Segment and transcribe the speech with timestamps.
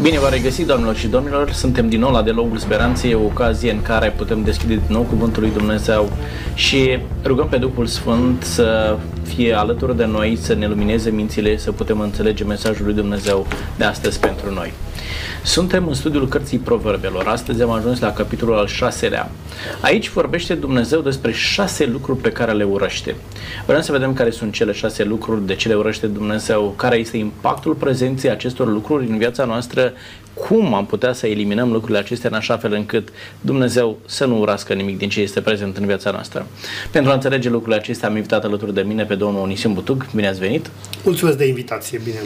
[0.00, 1.50] Bine v-a regăsit, doamnelor și domnilor.
[1.50, 5.42] Suntem din nou la Dialogul Speranței, o ocazie în care putem deschide din nou Cuvântul
[5.42, 6.12] lui Dumnezeu
[6.54, 8.96] și rugăm pe Duhul Sfânt să
[9.34, 13.46] fie alături de noi, să ne lumineze mințile, să putem înțelege mesajul lui Dumnezeu
[13.76, 14.72] de astăzi pentru noi.
[15.44, 17.26] Suntem în studiul cărții Proverbelor.
[17.26, 19.30] Astăzi am ajuns la capitolul al șaselea.
[19.80, 23.14] Aici vorbește Dumnezeu despre șase lucruri pe care le urăște.
[23.66, 27.16] Vrem să vedem care sunt cele șase lucruri, de ce le urăște Dumnezeu, care este
[27.16, 29.92] impactul prezenței acestor lucruri în viața noastră,
[30.34, 33.08] cum am putea să eliminăm lucrurile acestea în așa fel încât
[33.40, 36.46] Dumnezeu să nu urască nimic din ce este prezent în viața noastră.
[36.90, 40.06] Pentru a înțelege lucrurile acestea am invitat alături de mine pe domnul Onisim Butug.
[40.14, 40.70] Bine ați venit!
[41.02, 42.18] Mulțumesc de invitație, bine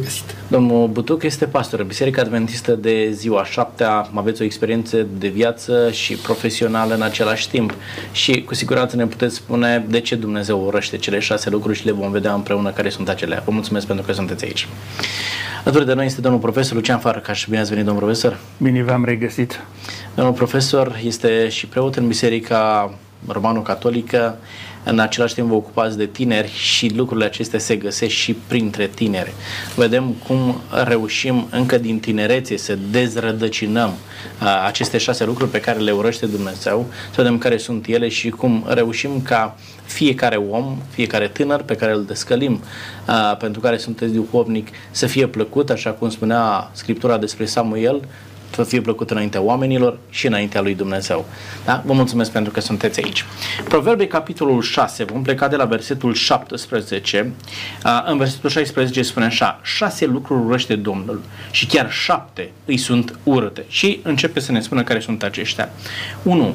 [0.00, 0.34] găsit.
[0.48, 4.08] Domnul Butuc este pastor Biserica Adventistă de ziua șaptea.
[4.14, 7.74] Aveți o experiență de viață și profesională în același timp
[8.12, 11.92] și cu siguranță ne puteți spune de ce Dumnezeu urăște cele șase lucruri și le
[11.92, 13.42] vom vedea împreună care sunt acelea.
[13.44, 14.68] Vă mulțumesc pentru că sunteți aici.
[15.64, 17.46] Alături de noi este domnul profesor Lucian Farcaș.
[17.46, 18.38] Bine ați venit, domnul profesor.
[18.56, 19.60] Bine v-am regăsit.
[20.14, 22.92] Domnul profesor este și preot în Biserica
[23.26, 24.38] Romano-Catolică
[24.84, 29.32] în același timp vă ocupați de tineri și lucrurile acestea se găsesc și printre tineri.
[29.76, 35.90] Vedem cum reușim încă din tinerețe să dezrădăcinăm uh, aceste șase lucruri pe care le
[35.90, 41.62] urăște Dumnezeu, să vedem care sunt ele și cum reușim ca fiecare om, fiecare tânăr
[41.62, 42.60] pe care îl descălim,
[43.08, 48.00] uh, pentru care sunteți duhovnic, să fie plăcut, așa cum spunea Scriptura despre Samuel,
[48.54, 51.26] să fie plăcut înaintea oamenilor și înaintea lui Dumnezeu.
[51.64, 51.82] Da?
[51.86, 53.24] Vă mulțumesc pentru că sunteți aici.
[53.68, 57.32] Proverbe, capitolul 6, vom pleca de la versetul 17.
[58.06, 63.64] În versetul 16 spune așa, șase lucruri urăște Domnul și chiar șapte îi sunt urâte.
[63.68, 65.70] Și începe să ne spună care sunt aceștia.
[66.22, 66.54] 1.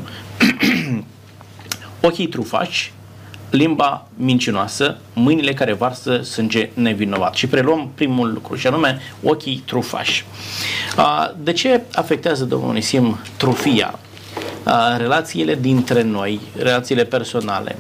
[2.02, 2.92] Ochii trufași,
[3.50, 7.34] limba mincinoasă, mâinile care varsă sânge nevinovat.
[7.34, 10.26] Și preluăm primul lucru, și anume ochii trufași.
[11.38, 14.00] De ce afectează, domnul Nisim, trufia?
[14.98, 17.78] Relațiile dintre noi, relațiile personale,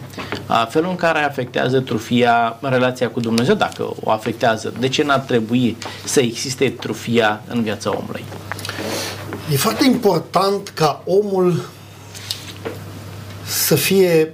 [0.69, 5.77] felul în care afectează trufia relația cu Dumnezeu, dacă o afectează, de ce n-ar trebui
[6.03, 8.23] să existe trufia în viața omului?
[9.51, 11.65] E foarte important ca omul
[13.43, 14.33] să fie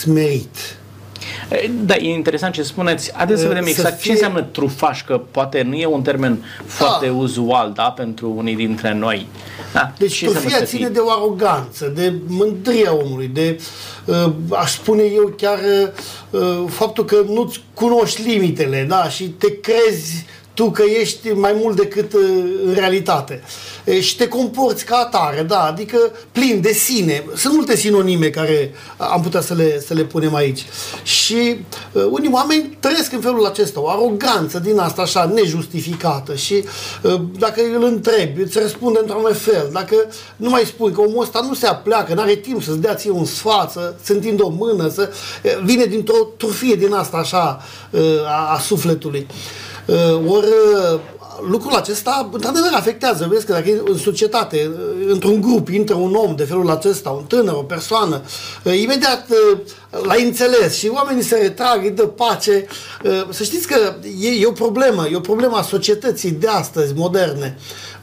[0.00, 0.78] smerit.
[1.84, 3.12] Da, e interesant ce spuneți.
[3.12, 4.04] Haideți să vedem exact să fie...
[4.04, 7.12] ce înseamnă trufaș, că poate nu e un termen foarte da.
[7.12, 9.26] uzual da, pentru unii dintre noi.
[9.72, 13.60] Da, deci ce trufia ține de o aroganță, de mândria omului, de,
[14.04, 15.58] uh, aș spune eu chiar,
[16.30, 21.76] uh, faptul că nu-ți cunoști limitele da, și te crezi tu că ești mai mult
[21.76, 22.20] decât uh,
[22.66, 23.42] în realitate.
[24.00, 25.98] Și te comporți ca atare, da, adică
[26.32, 27.24] plin de sine.
[27.34, 30.66] Sunt multe sinonime care am putea să le, să le punem aici.
[31.02, 31.56] Și
[31.92, 36.64] uh, unii oameni trăiesc în felul acesta, o aroganță din asta așa nejustificată și
[37.02, 39.96] uh, dacă îl întrebi, îți răspunde într-un fel, dacă
[40.36, 43.10] nu mai spui că omul ăsta nu se apleacă, nu are timp să-ți dea ție
[43.10, 45.12] un sfat, să, să întindă o mână, să
[45.62, 47.62] vine dintr-o turfie din asta așa
[48.26, 49.26] a, a sufletului.
[49.30, 49.36] Uh,
[50.26, 51.00] ori uh,
[51.48, 53.26] lucrul acesta, într-adevăr, afectează.
[53.30, 57.24] Vezi că dacă în societate, uh, într-un grup, intră un om de felul acesta, un
[57.24, 58.22] tânăr, o persoană,
[58.64, 59.26] imediat
[60.02, 62.66] l-ai înțeles și oamenii se retrag, îi dă pace.
[63.30, 67.58] Să știți că e, e o problemă, e o problemă a societății de astăzi, moderne.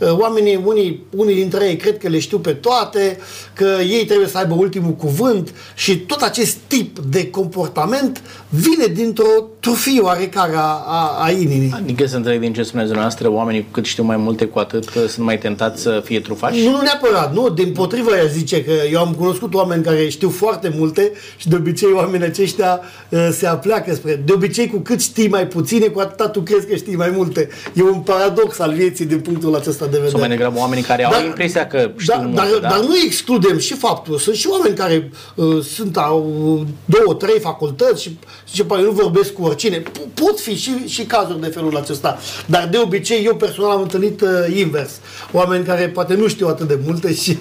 [0.09, 3.17] Oamenii, unii, unii dintre ei cred că le știu pe toate,
[3.53, 9.47] că ei trebuie să aibă ultimul cuvânt și tot acest tip de comportament vine dintr-o
[9.59, 11.71] trufie oarecare a, a, a inimii.
[11.75, 15.07] Adică să înțeleg din ce spuneți dumneavoastră, oamenii cât știu mai multe, cu atât că
[15.07, 16.63] sunt mai tentați să fie trufași?
[16.63, 20.29] Nu, nu neapărat, nu, din potrivă ea zice că eu am cunoscut oameni care știu
[20.29, 25.01] foarte multe și de obicei oamenii aceștia uh, se apleacă spre, de obicei cu cât
[25.01, 27.49] știi mai puține, cu atâta tu crezi că știi mai multe.
[27.73, 30.09] E un paradox al vieții din punctul acesta de vedere.
[30.09, 32.67] Sunt mai degrabă oamenii care dar, au impresia că știu dar, multe, dar, da?
[32.67, 38.01] dar nu excludem și faptul, sunt și oameni care uh, sunt, au două, trei facultăți
[38.01, 39.83] și zice, păi nu vorbesc cu oricine.
[40.13, 42.17] Pot fi și, și cazuri de felul acesta.
[42.45, 44.91] Dar de obicei eu personal am întâlnit uh, invers.
[45.31, 47.37] Oameni care poate nu știu atât de multe și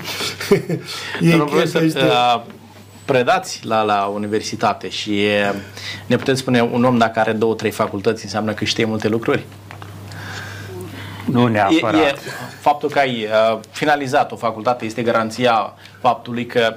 [1.20, 2.00] ei cred că este...
[2.00, 2.42] Uh,
[3.10, 5.54] predați la, la universitate și e,
[6.06, 9.44] ne puteți spune un om dacă are două, trei facultăți înseamnă că știe multe lucruri?
[11.24, 12.00] Nu neapărat.
[12.00, 12.14] E, e,
[12.60, 16.76] faptul că ai uh, finalizat o facultate este garanția faptului că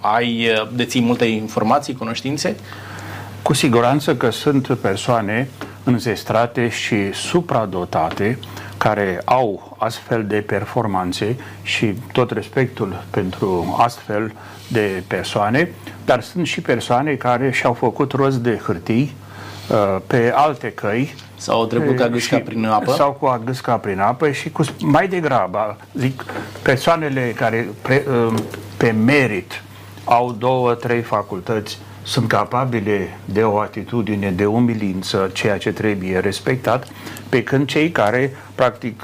[0.00, 2.56] ai uh, deții multe informații, cunoștințe?
[3.42, 5.48] Cu siguranță că sunt persoane
[5.84, 8.38] înzestrate și supradotate
[8.84, 14.32] care au astfel de performanțe și tot respectul pentru astfel
[14.68, 15.70] de persoane,
[16.04, 19.14] dar sunt și persoane care și-au făcut rost de hârtii
[19.70, 22.92] uh, pe alte căi Sau trebuie ca gâsca prin apă?
[22.92, 26.24] Sau cu a gâsca prin apă și cu, mai degrabă, zic,
[26.62, 28.34] persoanele care pre, uh,
[28.76, 29.62] pe merit
[30.04, 36.86] au două, trei facultăți sunt capabile de o atitudine de umilință, ceea ce trebuie respectat,
[37.28, 39.02] pe când cei care, practic,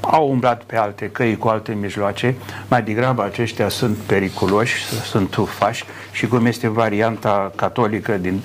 [0.00, 2.34] au umblat pe alte căi cu alte mijloace,
[2.68, 8.40] mai degrabă aceștia sunt periculoși, sunt tufași și cum este varianta catolică din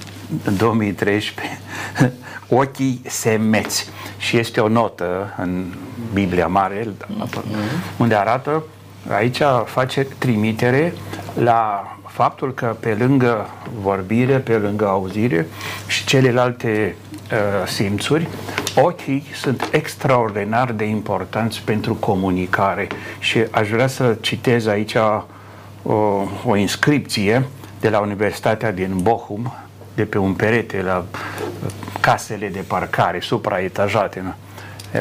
[0.57, 1.59] 2013,
[2.59, 3.89] ochii semeți.
[4.17, 5.65] Și este o notă în
[6.13, 6.87] Biblia Mare,
[7.97, 8.63] unde arată,
[9.09, 10.93] aici face trimitere
[11.33, 13.49] la faptul că pe lângă
[13.81, 15.47] vorbire, pe lângă auzire
[15.87, 16.95] și celelalte
[17.31, 18.27] uh, simțuri,
[18.75, 22.87] ochii sunt extraordinar de importanți pentru comunicare
[23.19, 24.95] și aș vrea să citez aici
[25.83, 27.43] o, o inscripție
[27.79, 29.53] de la Universitatea din Bochum,
[29.95, 31.05] de pe un perete la
[31.99, 34.21] casele de parcare supraetajate.
[34.23, 34.33] Nu?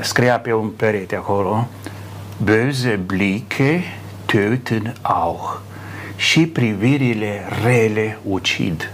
[0.00, 1.69] Scria pe un perete acolo
[2.43, 3.82] Böse Blicke
[4.26, 5.62] töten auch
[6.16, 8.90] și privirile rele ucid.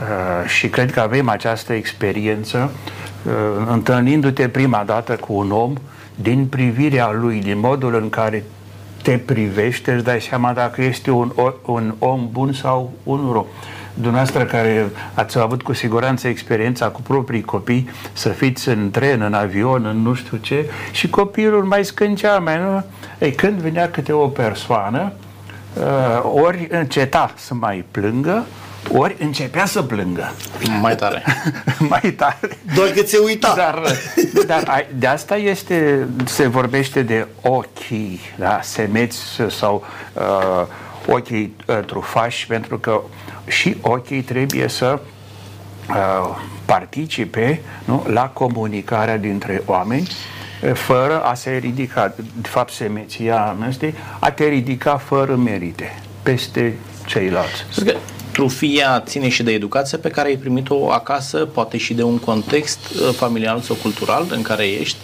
[0.00, 2.70] Uh, și cred că avem această experiență
[3.22, 3.32] uh,
[3.68, 5.72] întâlnindu-te prima dată cu un om
[6.14, 8.44] din privirea lui, din modul în care
[9.02, 11.32] te privește, îți dai seama dacă este un,
[11.64, 13.46] un om bun sau un rău.
[13.94, 19.34] Dumneavoastră care ați avut cu siguranță experiența cu proprii copii, să fiți în tren, în
[19.34, 22.84] avion, în nu știu ce, și copilul mai scâncea, mai nu?
[23.18, 25.23] Ei, când venea câte o persoană, uh,
[26.22, 28.46] ori înceta să mai plângă,
[28.92, 30.32] ori începea să plângă.
[30.80, 31.22] Mai tare.
[31.92, 32.58] mai tare.
[32.74, 33.54] Doar că ți uita.
[33.56, 33.82] Dar,
[34.46, 39.18] dar de asta este, se vorbește de ochii, da, semeți
[39.48, 40.66] sau uh,
[41.06, 43.00] ochii uh, trufași, pentru că
[43.46, 44.98] și ochii trebuie să
[45.88, 50.08] uh, participe nu, la comunicarea dintre oameni
[50.72, 52.14] fără a se ridica.
[52.40, 57.64] De fapt, semeția este a te ridica fără merite peste ceilalți.
[57.84, 57.94] Că
[58.32, 62.78] trufia ține și de educația pe care ai primit-o acasă, poate și de un context
[62.90, 64.96] uh, familial sau cultural în care ești,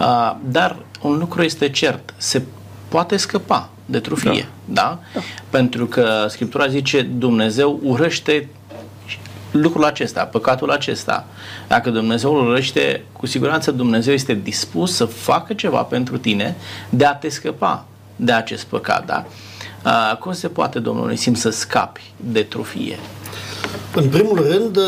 [0.00, 2.42] uh, dar un lucru este cert, se
[2.88, 4.82] poate scăpa de trufie, da?
[4.82, 4.98] da?
[5.14, 5.20] da.
[5.50, 8.48] Pentru că Scriptura zice Dumnezeu urăște
[9.50, 11.26] lucrul acesta, păcatul acesta.
[11.68, 16.56] Dacă Dumnezeu îl urăște, cu siguranță Dumnezeu este dispus să facă ceva pentru tine
[16.90, 17.84] de a te scăpa
[18.16, 19.26] de acest păcat, da?
[20.18, 22.98] cum se poate, domnule Sim, să scapi de trufie?
[23.94, 24.78] În primul rând,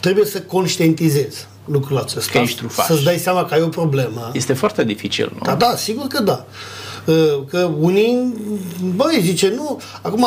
[0.00, 2.30] trebuie să conștientizezi lucrul acesta.
[2.32, 2.86] Că ești trufaș.
[2.86, 4.30] Să-ți dai seama că ai o problemă.
[4.32, 5.40] Este foarte dificil, nu?
[5.42, 6.44] Da, da, sigur că da.
[7.48, 8.34] Că unii,
[8.94, 10.26] băi, zice, nu, acum,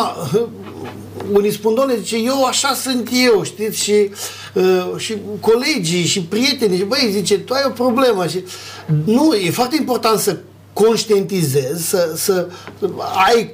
[1.31, 4.09] unii spun, doamne, zice, eu așa sunt eu, știți, și,
[4.97, 8.27] și colegii și prietenii, și băi, zice, tu ai o problemă.
[8.27, 8.43] Și
[9.05, 10.37] nu, e foarte important să
[10.73, 12.47] conștientizezi, să, să
[13.27, 13.53] ai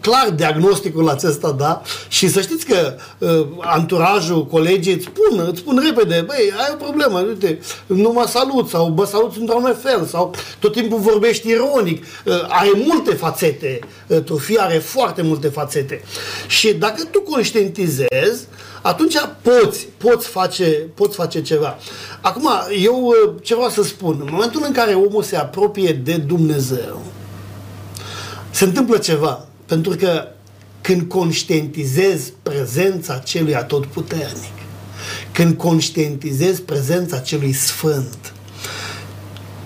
[0.00, 1.82] clar diagnosticul acesta, da?
[2.08, 6.84] Și să știți că uh, anturajul, colegii îți spun, îți spun repede, băi, ai o
[6.84, 12.04] problemă, uite, nu mă salut sau mă salut într-un fel sau tot timpul vorbești ironic.
[12.24, 16.02] Uh, are multe fațete, uh, trofia are foarte multe fațete.
[16.46, 18.46] Și dacă tu conștientizezi,
[18.82, 21.78] atunci poți, poți face, poți face ceva.
[22.20, 22.48] Acum,
[22.82, 27.02] eu uh, ce vreau să spun, în momentul în care omul se apropie de Dumnezeu,
[28.50, 29.46] se întâmplă ceva.
[29.66, 30.28] Pentru că
[30.80, 34.52] când conștientizezi prezența celui atotputernic,
[35.32, 38.32] când conștientizezi prezența celui sfânt,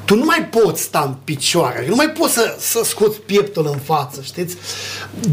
[0.04, 3.78] tu nu mai poți sta în picioare, nu mai poți să, să scoți pieptul în
[3.78, 4.56] față, știți?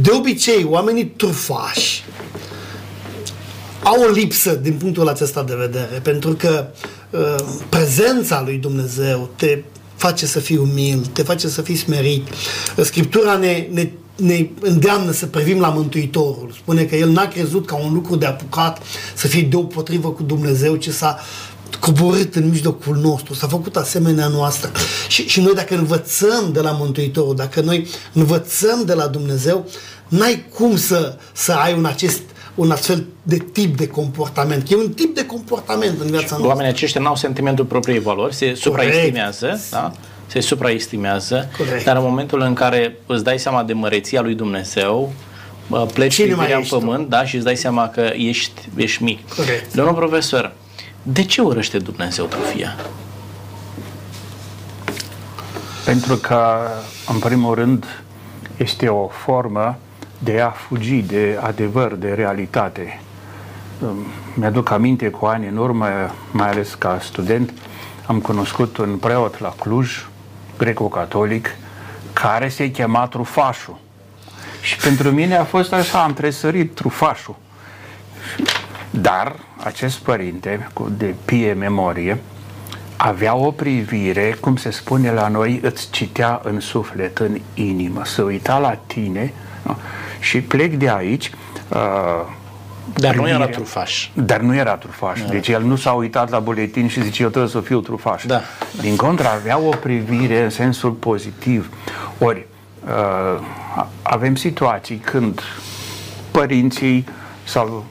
[0.01, 2.03] De obicei, oamenii trufași
[3.83, 6.67] au o lipsă din punctul acesta de vedere, pentru că
[7.09, 7.35] uh,
[7.69, 9.63] prezența lui Dumnezeu te
[9.95, 12.27] face să fii umil, te face să fii smerit.
[12.77, 16.51] Scriptura ne, ne ne îndeamnă să privim la Mântuitorul.
[16.55, 18.81] Spune că El n-a crezut ca un lucru de apucat
[19.15, 21.19] să fie deopotrivă cu Dumnezeu, ci s-a
[21.79, 24.71] coborât în mijlocul nostru, s-a făcut asemenea noastră.
[25.07, 29.65] Și, și noi dacă învățăm de la Mântuitorul, dacă noi învățăm de la Dumnezeu,
[30.07, 32.21] n-ai cum să, să ai un acest
[32.59, 34.71] un astfel de tip de comportament.
[34.71, 36.47] E un tip de comportament în viața noastră.
[36.47, 39.91] Oamenii aceștia n-au sentimentul propriei valori, se supraestimează, da?
[40.27, 41.83] se supraestimează, Corect.
[41.83, 45.13] dar în momentul în care îți dai seama de măreția lui Dumnezeu,
[45.93, 47.09] pleci Cine privirea în pământ tu?
[47.09, 49.33] da, și îți dai seama că ești, ești mic.
[49.35, 49.73] Corect.
[49.73, 50.53] Domnul profesor,
[51.03, 52.75] de ce urăște Dumnezeu trofia?
[55.85, 56.57] Pentru că,
[57.13, 57.85] în primul rând,
[58.57, 59.77] este o formă
[60.19, 63.01] de a fugi de adevăr, de realitate.
[64.33, 65.85] mi-aduc aminte cu ani în urmă,
[66.31, 67.53] mai ales ca student,
[68.05, 70.07] am cunoscut un preot la Cluj,
[70.57, 71.55] greco-catolic,
[72.13, 73.79] care se chema Trufașu.
[74.61, 77.37] Și pentru mine a fost așa, am tresărit Trufașu.
[78.89, 82.21] Dar acest părinte, cu de pie memorie,
[82.97, 88.21] avea o privire, cum se spune la noi, îți citea în suflet, în inimă, să
[88.21, 89.77] uita la tine nu?
[90.19, 91.31] Și plec de aici
[91.69, 92.37] uh,
[92.95, 94.09] dar nu era trufaș.
[94.13, 95.21] Dar nu era trufaș.
[95.21, 98.25] Deci el nu s-a uitat la buletin și zice, eu trebuie să fiu trufaș.
[98.25, 98.41] Da.
[98.81, 101.69] Din contră, avea o privire în sensul pozitiv.
[102.17, 102.45] Ori,
[102.85, 103.41] uh,
[104.01, 105.41] avem situații când
[106.31, 107.05] părinții
[107.43, 107.85] sau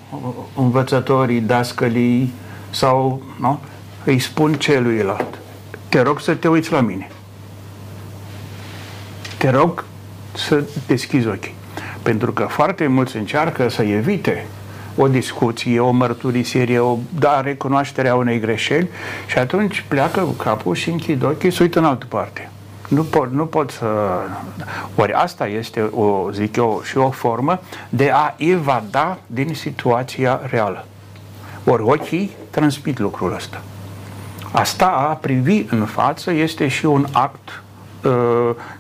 [0.56, 2.32] învățătorii, dascălii
[2.70, 3.61] sau nu,
[4.04, 5.38] îi spun celuilalt,
[5.88, 7.11] te rog să te uiți la mine.
[9.38, 9.85] Te rog
[10.32, 11.54] să deschizi ochii.
[12.08, 14.46] Pentru că foarte mulți încearcă să evite
[14.96, 18.88] o discuție, o mărturisire, o da, recunoașterea unei greșeli
[19.26, 22.50] și atunci pleacă capul și închid ochii și se uită în altă parte.
[22.88, 23.86] Nu pot, nu pot să...
[24.94, 30.84] Ori asta este, o, zic eu, și o formă de a evada din situația reală.
[31.64, 33.62] Ori ochii transmit lucrul ăsta.
[34.50, 37.67] Asta a privi în față este și un act uh,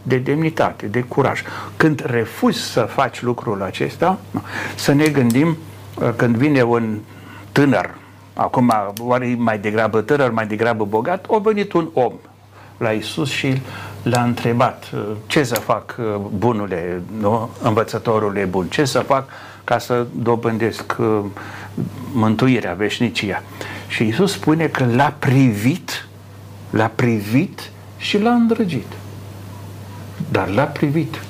[0.02, 1.42] de demnitate, de curaj.
[1.76, 4.18] Când refuzi să faci lucrul acesta,
[4.74, 5.56] să ne gândim
[6.00, 6.98] uh, când vine un
[7.52, 7.94] tânăr,
[8.34, 12.12] acum oare mai degrabă tânăr, mai degrabă bogat, a venit un om
[12.76, 13.60] la Isus și
[14.02, 15.96] l-a întrebat uh, ce să fac
[16.36, 17.50] bunule, nu?
[17.62, 19.28] învățătorule bun, ce să fac
[19.64, 20.96] ca să dobândesc
[22.12, 23.42] mântuirea, veșnicia.
[23.88, 26.08] Și Isus spune că l-a privit,
[26.70, 28.92] l-a privit și l-a îndrăgit.
[30.30, 31.20] Dar l-a privit.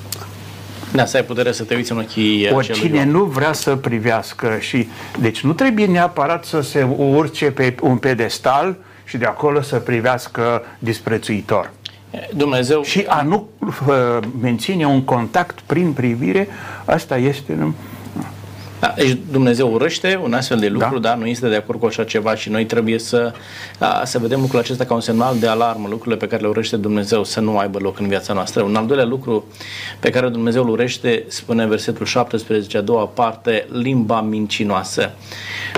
[0.93, 4.87] Da, să ai putere să te uiți în ochii Oricine nu vrea să privească și...
[5.19, 10.61] Deci nu trebuie neapărat să se urce pe un pedestal și de acolo să privească
[10.79, 11.71] disprețuitor.
[12.35, 12.83] Dumnezeu...
[12.83, 16.47] Și a nu uh, menține un contact prin privire,
[16.85, 17.73] asta este
[18.79, 21.09] da, deci Dumnezeu urăște un astfel de lucru, da.
[21.09, 23.33] da, nu este de acord cu așa ceva și noi trebuie să,
[23.77, 26.77] da, să vedem lucrul acesta ca un semnal de alarmă, lucrurile pe care le urăște
[26.77, 28.63] Dumnezeu să nu aibă loc în viața noastră.
[28.63, 29.45] Un al doilea lucru
[29.99, 35.11] pe care Dumnezeu îl urăște, spune în versetul 17, a doua parte, limba mincinoasă.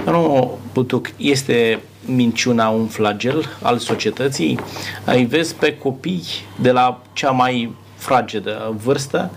[0.05, 4.59] Nu, Putuc, este minciuna un flagel al societății?
[5.05, 6.23] Îi vezi pe copii
[6.61, 9.31] de la cea mai fragedă vârstă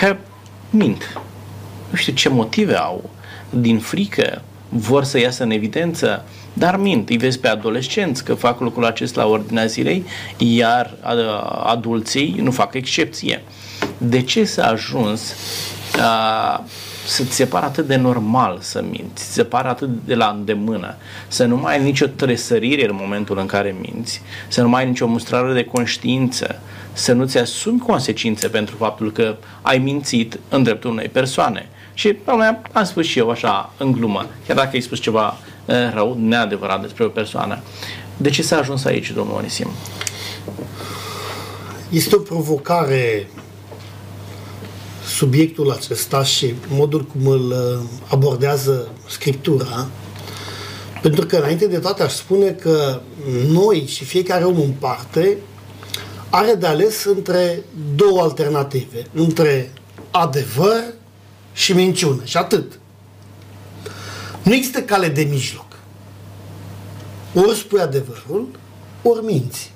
[0.00, 0.16] că
[0.70, 1.20] mint
[1.92, 3.10] nu știu ce motive au,
[3.50, 7.08] din frică, vor să iasă în evidență, dar mint.
[7.08, 10.04] Îi vezi pe adolescenți că fac lucrul acesta la ordinea zilei,
[10.36, 10.94] iar
[11.64, 13.42] adulții nu fac excepție.
[13.98, 15.34] De ce s-a ajuns
[16.00, 16.64] a,
[17.06, 20.94] să-ți se pară atât de normal să minți, să se pară atât de la îndemână,
[21.28, 24.88] să nu mai ai nicio tresărire în momentul în care minți, să nu mai ai
[24.88, 26.60] nicio mustrare de conștiință,
[26.92, 31.68] să nu-ți asumi consecințe pentru faptul că ai mințit în dreptul unei persoane.
[31.94, 35.74] Și mea, am spus și eu așa, în glumă, chiar dacă ai spus ceva uh,
[35.94, 37.58] rău, neadevărat despre o persoană.
[38.16, 39.68] De ce s-a ajuns aici, domnul Onisim?
[41.88, 43.28] Este o provocare
[45.06, 49.86] subiectul acesta și modul cum îl uh, abordează Scriptura,
[51.02, 53.00] pentru că, înainte de toate, aș spune că
[53.48, 55.36] noi și fiecare om în parte
[56.30, 57.62] are de ales între
[57.94, 59.72] două alternative, între
[60.10, 60.82] adevăr
[61.52, 62.20] și minciună.
[62.24, 62.78] Și atât.
[64.42, 65.66] Nu există cale de mijloc.
[67.34, 68.48] Ori spui adevărul,
[69.02, 69.72] ori minți.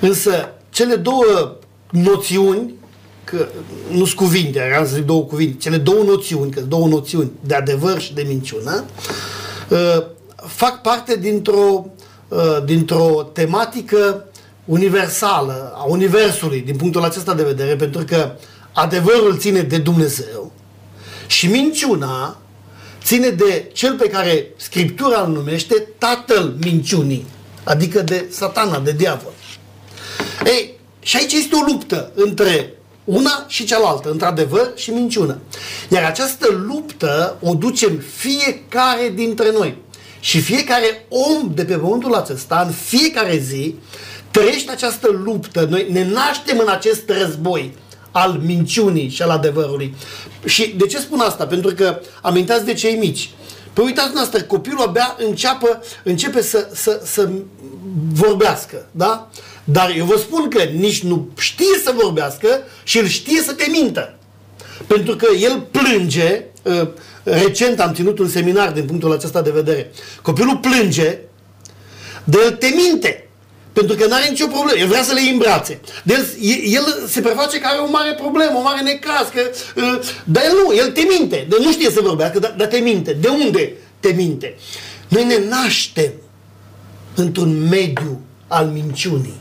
[0.00, 1.56] Însă, cele două
[1.90, 2.74] noțiuni,
[3.24, 3.46] că
[3.90, 7.54] nu sunt cuvinte, am să zic două cuvinte, cele două noțiuni, că două noțiuni de
[7.54, 8.84] adevăr și de minciună,
[9.68, 10.04] uh,
[10.36, 11.86] fac parte dintr-o,
[12.28, 14.24] uh, dintr-o tematică
[14.64, 18.30] universală a Universului, din punctul acesta de vedere, pentru că
[18.72, 20.52] adevărul ține de Dumnezeu,
[21.26, 22.36] și minciuna
[23.02, 27.26] ține de cel pe care Scriptura îl numește tatăl minciunii,
[27.64, 29.32] adică de satana, de diavol.
[30.44, 32.72] Ei, și aici este o luptă între
[33.04, 35.38] una și cealaltă, între adevăr și minciună.
[35.88, 39.76] Iar această luptă o ducem fiecare dintre noi.
[40.20, 43.74] Și fiecare om de pe pământul acesta, în fiecare zi,
[44.30, 45.66] trăiește această luptă.
[45.70, 47.74] Noi ne naștem în acest război
[48.16, 49.94] al minciunii și al adevărului.
[50.44, 51.46] Și de ce spun asta?
[51.46, 53.30] Pentru că amintați de cei mici.
[53.72, 57.28] Păi uitați noastră, copilul abia înceapă, începe să, să, să
[58.12, 59.30] vorbească, da?
[59.64, 62.48] Dar eu vă spun că nici nu știe să vorbească
[62.84, 64.14] și îl știe să te mintă.
[64.86, 66.88] Pentru că el plânge, uh,
[67.22, 69.90] recent am ținut un seminar din punctul acesta de vedere,
[70.22, 71.18] copilul plânge,
[72.24, 73.25] de el te minte.
[73.78, 74.78] Pentru că nu are nicio problemă.
[74.78, 75.80] El vrea să le îmbrațe.
[76.02, 79.28] De el, el se preface că are o mare problemă, o mare necaz.
[79.34, 79.40] Că,
[79.76, 81.46] uh, dar el nu, el te minte.
[81.48, 83.12] De nu știe să vorbească, dar, dar te minte.
[83.12, 84.56] De unde te minte?
[85.08, 86.12] Noi ne naștem
[87.14, 89.40] într-un mediu al minciunii.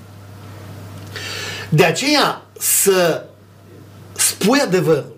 [1.70, 3.26] De aceea să
[4.14, 5.16] spui adevărul,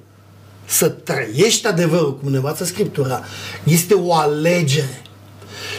[0.65, 3.23] să trăiești adevărul, cum ne învață Scriptura,
[3.63, 5.01] este o alegere.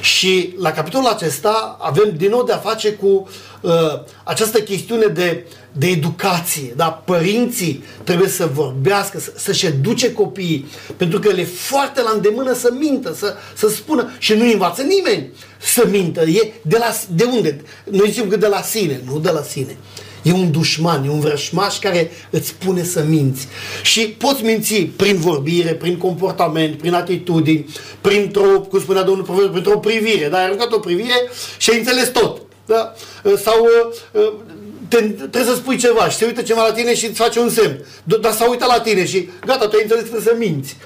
[0.01, 3.29] Și la capitolul acesta avem din nou de a face cu
[3.61, 3.73] uh,
[4.25, 6.73] această chestiune de, de educație.
[6.77, 7.03] Da?
[7.05, 12.71] Părinții trebuie să vorbească, să, să-și educe copiii, pentru că le foarte la îndemână să
[12.79, 16.21] mintă, să, să spună și nu învață nimeni să mintă.
[16.21, 17.61] E de, la, de unde?
[17.91, 19.77] Noi zicem că de la sine, nu de la sine.
[20.23, 23.47] E un dușman, e un vrășmaș care îți spune să minți.
[23.83, 27.67] Și poți minți prin vorbire, prin comportament, prin atitudini,
[28.01, 30.29] printr-o, cum spunea domnul profesor, printr-o privire.
[30.29, 30.37] Da?
[30.39, 32.41] Ai aruncat o privire și ai înțeles tot.
[32.67, 32.95] Da?
[33.43, 33.69] Sau
[34.89, 37.51] te, trebuie să spui ceva și se uită ceva la tine și îți face un
[37.51, 37.85] semn.
[38.21, 40.77] Dar s-a uitat la tine și gata, tu ai înțeles că să minți.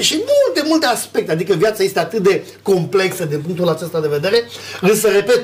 [0.00, 1.32] Și multe, multe aspecte.
[1.32, 4.42] Adică viața este atât de complexă din punctul acesta de vedere.
[4.80, 5.40] Însă, repet,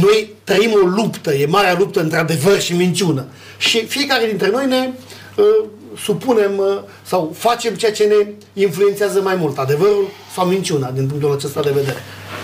[0.00, 3.24] noi trăim o luptă, e marea luptă între adevăr și minciună.
[3.58, 4.88] Și fiecare dintre noi ne
[5.36, 5.68] uh,
[6.02, 8.32] supunem uh, sau facem ceea ce ne
[8.62, 11.96] influențează mai mult, adevărul sau minciuna, din punctul acesta de vedere.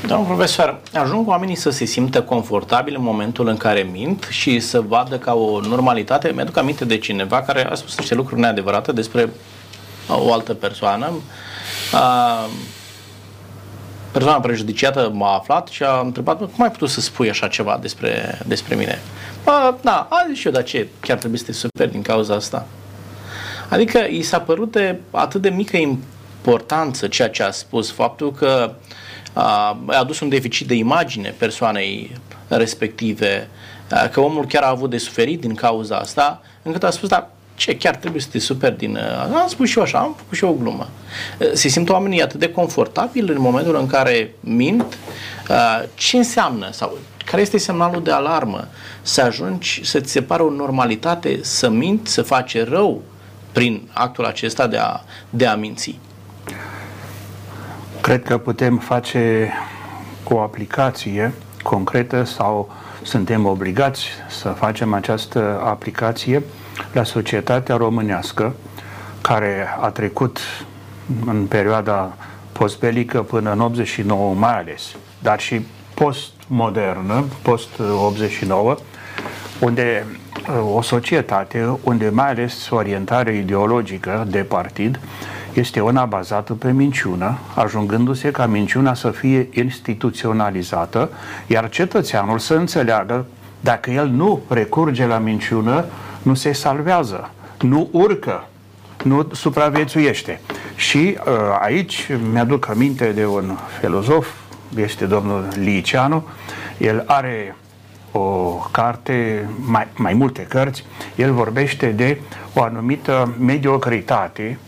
[0.06, 4.80] Domnul profesor, ajung oamenii să se simtă confortabil în momentul în care mint și să
[4.80, 6.32] vadă ca o normalitate.
[6.34, 9.30] Mi-aduc aminte de cineva care a spus niște lucruri neadevărate despre
[10.08, 11.12] o altă persoană.
[11.92, 12.48] Uh,
[14.12, 18.38] persoana prejudiciată m-a aflat și a întrebat, cum ai putut să spui așa ceva despre,
[18.46, 18.98] despre mine?
[19.44, 22.34] Bă, da, a zis și eu, dar ce, chiar trebuie să te super din cauza
[22.34, 22.66] asta?
[23.68, 28.72] Adică i s-a părut de atât de mică importanță ceea ce a spus, faptul că
[29.32, 32.16] a, a adus un deficit de imagine persoanei
[32.48, 33.48] respective,
[34.12, 37.76] că omul chiar a avut de suferit din cauza asta, încât a spus, da, ce,
[37.76, 38.96] chiar trebuie să te super din...
[38.96, 40.88] Uh, am spus și eu așa, am făcut și eu o glumă.
[41.38, 44.98] Uh, se simt oamenii atât de confortabil în momentul în care mint?
[45.48, 48.68] Uh, ce înseamnă sau care este semnalul de alarmă?
[49.02, 53.02] Să ajungi să-ți se pare o normalitate să mint, să face rău
[53.52, 55.98] prin actul acesta de a, de a minți?
[58.00, 59.52] Cred că putem face
[60.22, 62.70] cu o aplicație concretă sau
[63.02, 66.42] suntem obligați să facem această aplicație
[66.92, 68.54] la societatea românească
[69.20, 70.38] care a trecut
[71.26, 72.16] în perioada
[72.52, 75.60] postbelică până în 89 mai ales, dar și
[75.94, 78.78] postmodernă, post-89,
[79.60, 80.06] unde
[80.48, 85.00] uh, o societate unde mai ales orientarea ideologică de partid
[85.52, 91.10] este una bazată pe minciună, ajungându-se ca minciuna să fie instituționalizată,
[91.46, 93.26] iar cetățeanul să înțeleagă
[93.60, 95.84] dacă el nu recurge la minciună,
[96.22, 98.48] nu se salvează, nu urcă,
[99.04, 100.40] nu supraviețuiește.
[100.74, 104.28] Și uh, aici mi-aduc aminte de un filozof,
[104.76, 106.24] este domnul Liceanu,
[106.78, 107.56] el are
[108.12, 110.84] o carte, mai, mai multe cărți,
[111.16, 112.20] el vorbește de
[112.54, 114.58] o anumită mediocritate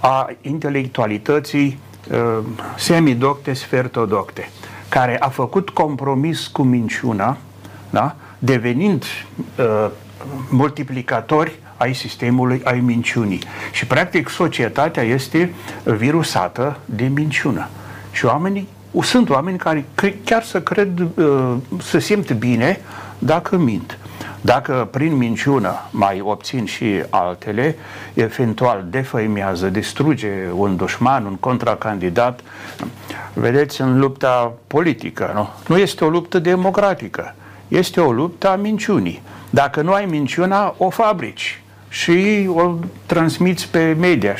[0.00, 1.78] a intelectualității
[2.10, 2.44] uh,
[2.76, 4.50] semidocte, sfertodocte,
[4.88, 7.36] care a făcut compromis cu minciuna,
[7.90, 8.16] da?
[8.38, 9.04] devenind
[9.58, 9.90] uh,
[10.50, 13.42] multiplicatori ai sistemului, ai minciunii.
[13.72, 15.52] Și, practic, societatea este
[15.84, 17.68] virusată de minciună.
[18.12, 18.68] Și oamenii,
[19.02, 19.86] sunt oameni care
[20.24, 22.80] chiar să cred, uh, să simt bine
[23.18, 23.98] dacă mint.
[24.40, 27.76] Dacă prin minciună mai obțin și altele,
[28.14, 32.40] eventual defăimează, distruge un dușman, un contracandidat,
[33.32, 35.48] vedeți, în lupta politică, nu?
[35.68, 37.34] Nu este o luptă democratică,
[37.68, 39.22] este o luptă a minciunii.
[39.50, 42.74] Dacă nu ai minciuna, o fabrici și o
[43.06, 44.34] transmiți pe media.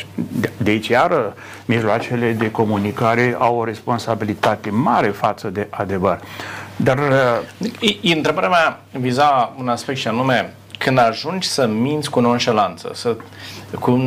[0.57, 1.33] De aici, iară,
[1.65, 6.19] mijloacele de comunicare au o responsabilitate mare față de adevăr.
[6.75, 6.99] Dar...
[7.79, 13.15] I, întrebarea mea viza un aspect și anume, când ajungi să minți cu nonșalanță, să,
[13.79, 13.99] cu,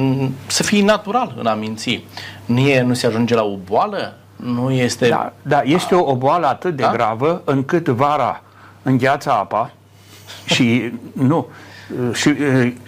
[0.46, 2.04] să fii natural în a minți,
[2.44, 4.14] nu, e, nu se ajunge la o boală?
[4.36, 5.08] Nu este...
[5.08, 6.92] Da, da este o, o boală atât de da?
[6.92, 8.42] gravă încât vara
[8.82, 9.70] îngheață apa,
[10.44, 11.46] și nu,
[12.12, 12.34] și,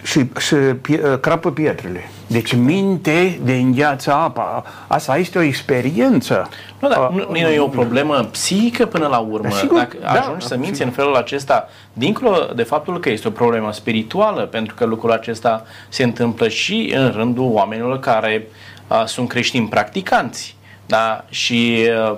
[0.03, 2.09] și, și pie, crapă pietrele.
[2.27, 4.63] Deci minte de îngheață apa.
[4.87, 6.49] Asta este o experiență.
[6.79, 9.47] Nu, dar nu, nu e o problemă psihică până la urmă.
[9.49, 10.85] Da, sigur, Dacă da, ajungi să minți sigur.
[10.85, 15.65] în felul acesta, dincolo de faptul că este o problemă spirituală, pentru că lucrul acesta
[15.89, 18.47] se întâmplă și în rândul oamenilor care
[18.87, 20.55] uh, sunt creștini practicanți.
[20.85, 21.25] Da?
[21.29, 22.17] Și uh,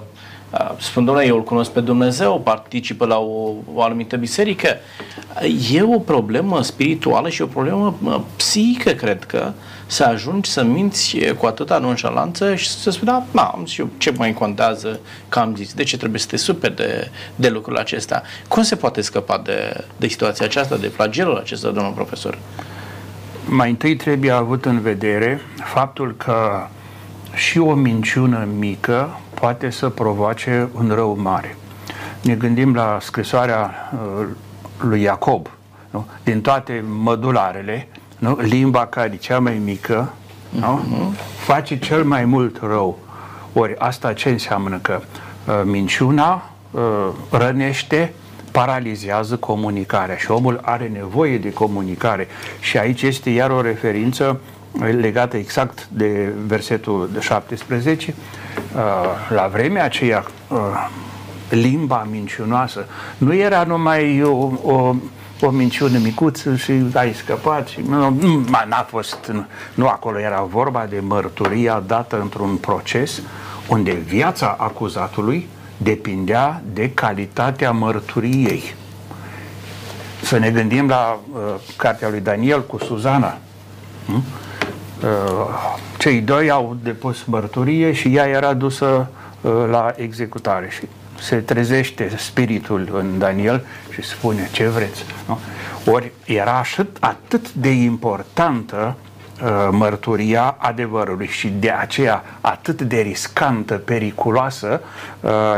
[0.78, 4.78] spun, domnule, eu îl cunosc pe Dumnezeu, participă la o, o anumită biserică.
[5.72, 9.52] E o problemă spirituală și o problemă psihică, cred că,
[9.86, 14.14] să ajungi să minți cu atâta nonșalanță și să spui, da, am zis eu, ce
[14.18, 18.22] mai contează că am zis, de ce trebuie să te super de, de lucrul acesta?
[18.48, 22.38] Cum se poate scăpa de, de situația aceasta, de flagelul acesta, domnul profesor?
[23.46, 26.68] Mai întâi trebuie avut în vedere faptul că
[27.34, 31.58] și o minciună mică poate să provoace un rău mare.
[32.22, 34.28] Ne gândim la scrisoarea uh,
[34.80, 35.48] lui Iacob,
[35.90, 36.08] nu?
[36.24, 38.38] din toate mădularele, nu?
[38.42, 40.14] limba care e cea mai mică,
[40.50, 40.80] nu?
[40.80, 41.18] Uh-huh.
[41.46, 43.00] face cel mai mult rău.
[43.54, 44.78] Ori asta ce înseamnă?
[44.82, 45.00] Că
[45.48, 46.82] uh, minciuna uh,
[47.30, 48.14] rănește,
[48.52, 52.28] paralizează comunicarea și omul are nevoie de comunicare.
[52.60, 54.40] Și aici este iar o referință
[55.00, 58.45] legată exact de versetul de 17, uh,
[59.30, 60.58] la vremea aceea uh,
[61.50, 62.86] limba mincinoasă
[63.18, 64.96] nu era numai o, o,
[65.42, 70.42] o minciună micuță și ai scăpat și nu, nu n-a fost, nu, nu acolo era
[70.42, 73.22] vorba de mărturia dată într-un proces
[73.68, 78.76] unde viața acuzatului depindea de calitatea mărturiei.
[80.22, 81.40] Să ne gândim la uh,
[81.78, 83.38] cartea lui Daniel cu Suzana.
[84.06, 84.24] Hmm?
[85.06, 85.12] Uh,
[85.98, 89.08] cei doi au depus mărturie și ea era dusă
[89.42, 90.88] uh, la executare și
[91.20, 95.06] se trezește spiritul în Daniel și spune ce vreți.
[95.28, 95.40] Nu?
[95.92, 98.96] Ori era atât, atât de importantă
[99.44, 104.82] uh, mărturia adevărului și de aceea atât de riscantă, periculoasă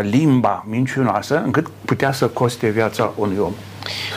[0.01, 3.53] limba mincinoasă încât putea să coste viața unui om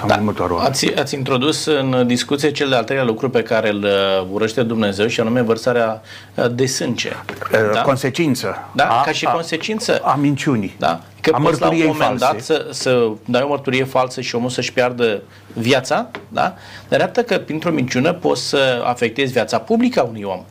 [0.07, 0.23] da.
[0.59, 5.07] Ați, ați introdus în discuție cel de-al treilea lucru pe care îl uh, urăște Dumnezeu
[5.07, 6.03] și anume vărsarea
[6.35, 7.11] uh, de sânge.
[7.53, 7.81] Uh, da?
[7.81, 8.69] Consecință.
[8.73, 10.01] Da, a, ca și a, consecință.
[10.05, 10.75] A minciunii.
[10.79, 11.01] Da?
[11.21, 12.25] Că a poți la un moment false.
[12.25, 16.55] dat să, să dai o mărturie falsă și omul să-și piardă viața, da?
[16.89, 20.45] Dar arată că printr-o minciună poți să afectezi viața publică a unui om.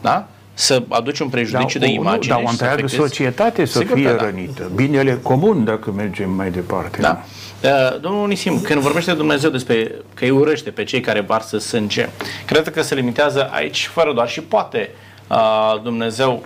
[0.00, 0.28] Da?
[0.60, 2.34] să aduci un prejudiciu da, de imagine.
[2.34, 4.24] Dar o întreagă societate să Sigur fie da.
[4.24, 4.70] rănită.
[4.74, 7.00] Binele comun, dacă mergem mai departe.
[7.00, 7.08] Da.
[7.08, 7.24] da?
[7.64, 12.08] Uh, domnul Unisim, când vorbește Dumnezeu despre că îi urăște pe cei care varsă sânge,
[12.46, 14.90] cred că se limitează aici fără doar și poate
[15.28, 16.44] uh, Dumnezeu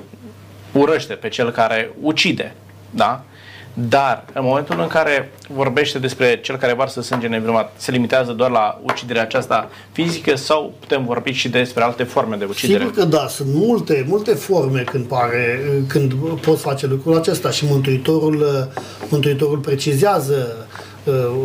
[0.73, 2.55] urăște pe cel care ucide,
[2.91, 3.25] da?
[3.89, 8.51] Dar în momentul în care vorbește despre cel care varsă sânge nevinovat, se limitează doar
[8.51, 12.79] la uciderea aceasta fizică sau putem vorbi și despre alte forme de ucidere?
[12.79, 17.65] Sigur că da, sunt multe, multe forme când pare, când poți face lucrul acesta și
[17.65, 18.69] Mântuitorul,
[19.09, 20.93] Mântuitorul precizează uh,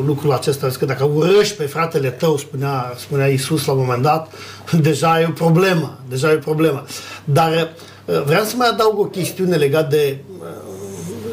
[0.06, 4.32] lucrul acesta, că dacă urăști pe fratele tău, spunea, spunea Iisus la un moment dat,
[4.82, 6.86] deja e o problemă, deja e o problemă.
[7.24, 7.74] Dar
[8.06, 10.48] uh, vreau să mai adaug o chestiune legată de uh,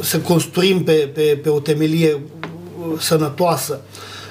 [0.02, 3.80] să construim pe, pe, pe o temelie uh, sănătoasă.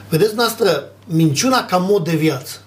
[0.10, 2.58] Vedeți, noastră, minciuna ca mod de viață.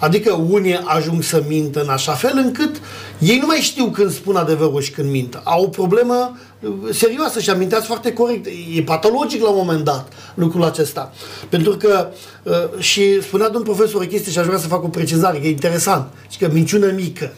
[0.00, 2.80] Adică unii ajung să mintă în așa fel încât
[3.18, 5.40] ei nu mai știu când spun adevărul și când mint.
[5.44, 8.46] Au o problemă uh, serioasă și aminteați foarte corect.
[8.74, 11.12] E patologic la un moment dat lucrul acesta.
[11.48, 12.08] Pentru că
[12.42, 15.46] uh, și spunea domnul profesor o chestie și aș vrea să fac o precizare, că
[15.46, 16.12] e interesant.
[16.28, 17.32] Și că minciună mică.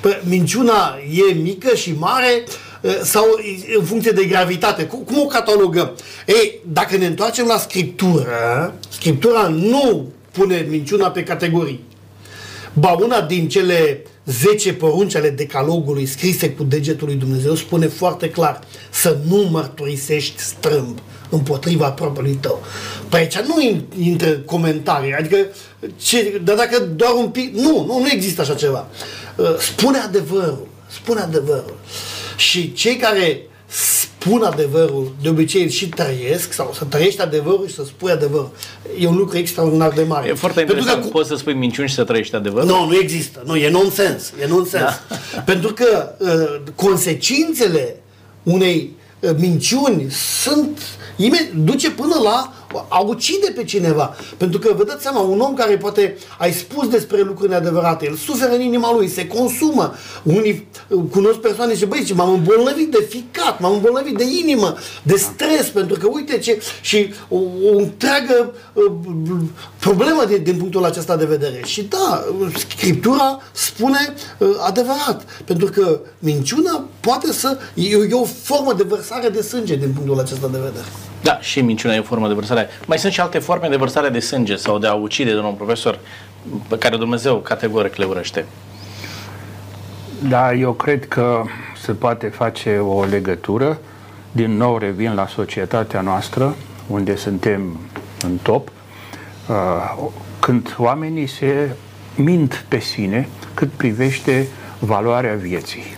[0.00, 0.98] Păi, minciuna
[1.30, 2.44] e mică și mare
[2.80, 3.24] uh, sau
[3.78, 4.84] în funcție de gravitate.
[4.84, 5.90] Cum, cum o catalogăm?
[6.26, 11.84] Ei, dacă ne întoarcem la Scriptură, Scriptura nu pune minciuna pe categorii.
[12.72, 18.30] Ba una din cele 10 porunci ale decalogului scrise cu degetul lui Dumnezeu spune foarte
[18.30, 20.98] clar să nu mărturisești strâmb
[21.30, 22.62] împotriva propriului tău.
[23.08, 25.36] Păi aici nu intră comentarii, adică,
[25.96, 28.86] ce, dar dacă doar un pic, nu, nu, nu există așa ceva.
[29.36, 31.76] Uh, spune adevărul, spune adevărul.
[32.36, 33.40] Și cei care
[34.20, 38.50] spun adevărul, de obicei și trăiesc, sau să trăiești adevărul și să spui adevărul.
[38.98, 40.28] E un lucru extraordinar de mare.
[40.28, 41.02] E foarte interesant.
[41.02, 42.68] Că, Poți să spui minciuni și să trăiești adevărul?
[42.68, 43.42] Nu, nu există.
[43.46, 44.32] Nu, e nonsens.
[44.42, 44.82] E nonsens.
[44.82, 45.16] Da.
[45.52, 47.96] Pentru că uh, consecințele
[48.42, 50.06] unei uh, minciuni
[50.42, 50.78] sunt
[51.54, 52.52] duce până la
[52.88, 54.16] a ucide pe cineva.
[54.36, 58.14] Pentru că, vă dați seama, un om care poate ai spus despre lucruri neadevărate, el
[58.14, 59.94] suferă în inima lui, se consumă.
[60.22, 60.68] Unii
[61.10, 65.98] cunosc persoane și băi, m-am îmbolnăvit de ficat, m-am îmbolnăvit de inimă, de stres, pentru
[65.98, 68.92] că uite ce, și o, o întreagă uh,
[69.78, 71.60] problemă din, din punctul acesta de vedere.
[71.64, 72.24] Și da,
[72.56, 79.28] Scriptura spune uh, adevărat, pentru că minciuna poate să, e, e o formă de vărsare
[79.28, 81.09] de sânge din punctul acesta de vedere.
[81.22, 82.68] Da, și minciuna e o formă de vărsare.
[82.86, 85.98] Mai sunt și alte forme de vărsare de sânge sau de a ucide, domnul profesor,
[86.68, 88.44] pe care Dumnezeu categoric le urăște.
[90.28, 91.42] Da, eu cred că
[91.82, 93.78] se poate face o legătură.
[94.32, 96.56] Din nou revin la societatea noastră,
[96.86, 97.78] unde suntem
[98.22, 98.70] în top,
[99.48, 101.70] uh, când oamenii se
[102.14, 104.46] mint pe sine cât privește
[104.78, 105.96] valoarea vieții.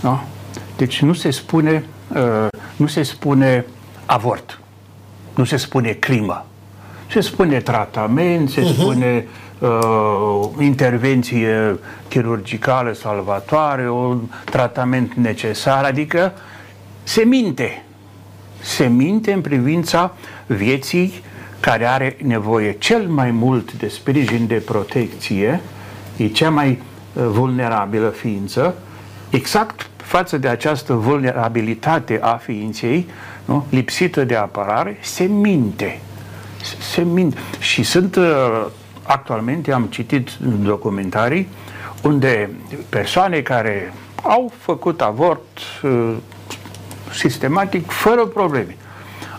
[0.00, 0.24] Da?
[0.76, 3.64] Deci nu se spune, uh, nu se spune
[4.06, 4.60] avort,
[5.34, 6.46] nu se spune crimă,
[7.10, 8.72] se spune tratament, se uh-huh.
[8.72, 9.26] spune
[9.58, 16.32] uh, intervenție chirurgicală salvatoare, un tratament necesar, adică
[17.02, 17.84] se minte.
[18.60, 20.14] Se minte în privința
[20.46, 21.12] vieții
[21.60, 25.60] care are nevoie cel mai mult de sprijin de protecție,
[26.16, 26.68] e cea mai
[27.12, 28.74] uh, vulnerabilă ființă,
[29.30, 33.08] exact față de această vulnerabilitate a ființei,
[33.44, 33.66] nu?
[33.70, 36.00] lipsită de apărare, se minte.
[36.80, 37.36] Se minte.
[37.58, 38.66] Și sunt, uh,
[39.02, 40.30] actualmente am citit
[40.62, 41.48] documentarii
[42.02, 42.50] unde
[42.88, 46.14] persoane care au făcut avort uh,
[47.12, 48.76] sistematic, fără probleme.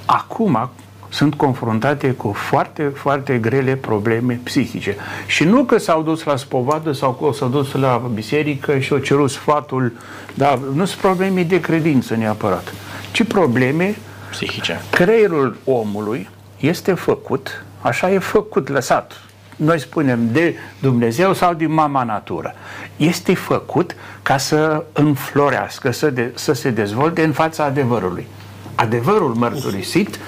[0.06, 0.70] Acum,
[1.14, 4.96] sunt confruntate cu foarte, foarte grele probleme psihice.
[5.26, 9.00] Și nu că s-au dus la spovadă sau că s-au dus la biserică și au
[9.00, 9.92] cerut sfatul,
[10.34, 12.74] dar nu sunt probleme de credință neapărat,
[13.12, 13.96] ci probleme
[14.30, 14.82] psihice.
[14.92, 19.22] Creierul omului este făcut, așa e făcut, lăsat,
[19.56, 22.54] noi spunem de Dumnezeu sau din mama natură.
[22.98, 28.28] Este făcut ca să înflorească, să, de, să se dezvolte în fața adevărului.
[28.76, 30.20] Adevărul mărturisit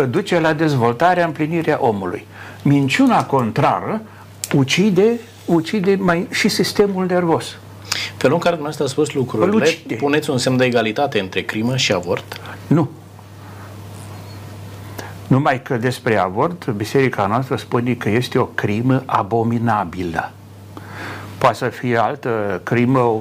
[0.00, 2.26] duce la dezvoltarea, împlinirea omului.
[2.62, 4.00] Minciuna contrară
[4.54, 7.56] ucide, ucide mai și sistemul nervos.
[8.16, 11.92] Felul în care dumneavoastră a spus lucrurile, puneți un semn de egalitate între crimă și
[11.92, 12.40] avort?
[12.66, 12.90] Nu.
[15.26, 20.32] Numai că despre avort, biserica noastră spune că este o crimă abominabilă.
[21.38, 23.20] Poate să fie altă crimă,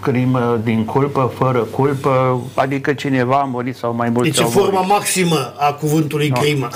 [0.00, 4.24] crimă din culpă, fără culpă, adică cineva a murit sau mai mult.
[4.24, 6.40] Deci e forma maximă a cuvântului no.
[6.40, 6.68] crimă.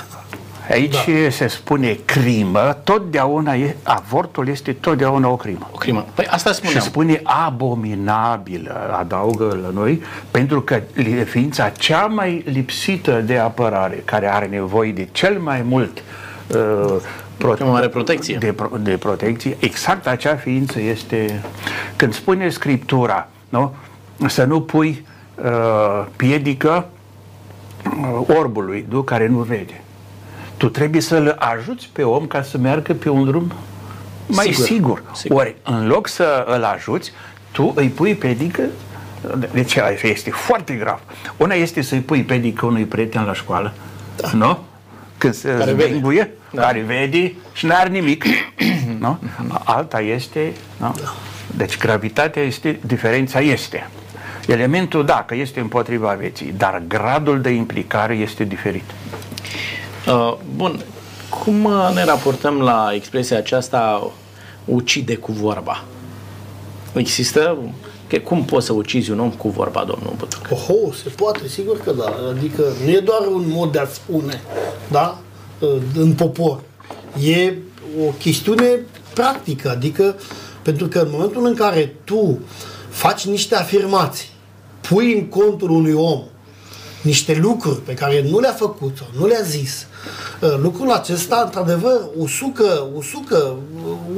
[0.71, 1.31] Aici da.
[1.31, 5.69] se spune crimă, totdeauna e, avortul este totdeauna o crimă.
[5.73, 6.07] O crimă.
[6.15, 6.81] Păi asta spuneam.
[6.81, 10.81] Se spune abominabilă, adaugă la noi, pentru că
[11.25, 16.03] ființa cea mai lipsită de apărare, care are nevoie de cel mai mult
[16.47, 16.97] uh,
[17.39, 18.37] prote- mare protecție.
[18.37, 21.43] De, de protecție, exact acea ființă este...
[21.97, 23.75] Când spune Scriptura, nu?
[24.27, 26.89] să nu pui uh, piedică
[27.85, 29.03] uh, orbului, nu?
[29.03, 29.81] care nu vede
[30.59, 33.53] tu trebuie să-l ajuți pe om ca să meargă pe un drum
[34.27, 34.65] mai sigur.
[34.65, 35.03] sigur.
[35.13, 35.41] sigur.
[35.41, 37.13] Ori, în loc să îl ajuți,
[37.51, 38.63] tu îi pui pedică
[39.53, 41.01] deci este foarte grav.
[41.37, 43.73] Una este să-i pui pedică unui prieten la școală,
[44.17, 44.31] da.
[44.33, 44.59] nu?
[45.19, 46.33] Când se care vede.
[46.51, 46.63] Da.
[46.63, 48.25] care vede și nu are nimic.
[49.01, 49.19] nu?
[49.65, 50.53] Alta este...
[50.77, 50.95] Nu?
[51.03, 51.15] Da.
[51.57, 53.91] Deci gravitatea este, diferența este.
[54.47, 58.85] Elementul, da, că este împotriva vieții, dar gradul de implicare este diferit.
[60.07, 60.81] Uh, bun,
[61.29, 64.11] cum uh, ne raportăm la expresia aceasta
[64.65, 65.85] ucide cu vorba?
[66.93, 67.59] Există
[68.09, 70.49] Că cum poți să ucizi un om cu vorba, domnul Butuc?
[70.51, 72.15] Oho, se poate, sigur că da.
[72.31, 74.41] Adică nu e doar un mod de a spune,
[74.91, 75.19] da?
[75.59, 76.61] Uh, în popor.
[77.21, 77.53] E
[78.07, 78.81] o chestiune
[79.15, 80.17] practică, adică
[80.63, 82.39] pentru că în momentul în care tu
[82.89, 84.29] faci niște afirmații,
[84.81, 86.23] pui în contul unui om
[87.03, 89.87] niște lucruri pe care nu le-a făcut sau nu le-a zis,
[90.41, 93.57] Uh, lucrul acesta, într-adevăr, usucă, usucă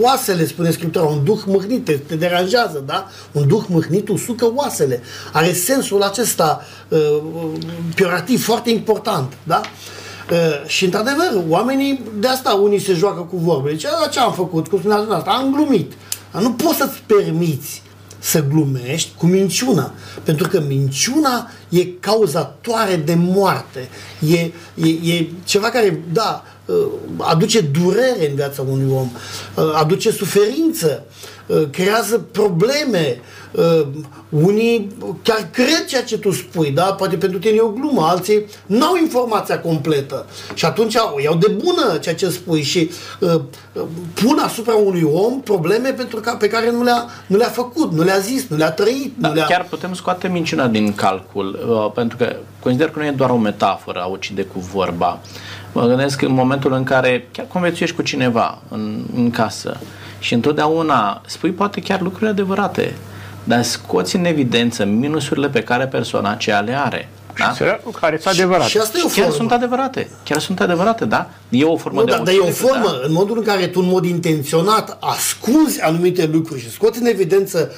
[0.01, 3.09] oasele, spune Scriptura, un duh mâhnit, te, te deranjează, da?
[3.33, 5.03] Un duh mâhnit usucă oasele.
[5.33, 6.99] Are sensul acesta uh,
[7.95, 9.61] piorativ foarte important, da?
[9.61, 10.00] Uh,
[10.67, 13.71] și într-adevăr, oamenii de asta unii se joacă cu vorbe.
[13.71, 14.69] Deci, ce am făcut?
[14.69, 15.31] Cum spunea asta?
[15.31, 15.93] Am glumit.
[16.33, 17.83] Dar nu poți să-ți permiți
[18.21, 19.93] să glumești cu minciuna.
[20.23, 23.89] Pentru că minciuna e cauzatoare de moarte.
[24.19, 24.41] E,
[24.87, 29.11] e, e ceva care, da, uh, aduce durere în viața unui om,
[29.55, 31.05] uh, aduce suferință,
[31.47, 33.87] uh, creează probleme, uh,
[34.29, 34.89] unii
[35.23, 36.83] chiar cred ceea ce tu spui, da?
[36.83, 40.27] Poate pentru tine e o glumă, alții n-au informația completă.
[40.55, 43.41] Și atunci o iau de bună ceea ce spui și uh,
[44.15, 48.03] pun asupra unui om probleme pentru ca, pe care nu le-a, nu le-a făcut, nu
[48.03, 49.13] le-a zis, nu le-a trăit.
[49.19, 49.45] Da, nu le-a...
[49.45, 53.37] Chiar putem scoate minciuna din calcul, uh, pentru că consider că nu e doar o
[53.37, 55.21] metaforă a ucide cu vorba.
[55.73, 59.81] Mă gândesc că în momentul în care chiar conviețuiești cu cineva în, în casă
[60.19, 62.97] și întotdeauna spui poate chiar lucruri adevărate,
[63.45, 67.09] dar scoți în evidență minusurile pe care persoana aceea le are.
[67.39, 67.55] Da?
[68.01, 68.69] Care sunt adevărate.
[68.69, 69.35] Și asta e o Chiar formă.
[69.35, 70.09] sunt adevărate.
[70.25, 71.31] Chiar sunt adevărate, da?
[71.49, 73.07] E o formă Nu, de dar, dar e o ucidere, formă, da?
[73.07, 77.73] în modul în care tu în mod intenționat ascunzi anumite lucruri și scoți în evidență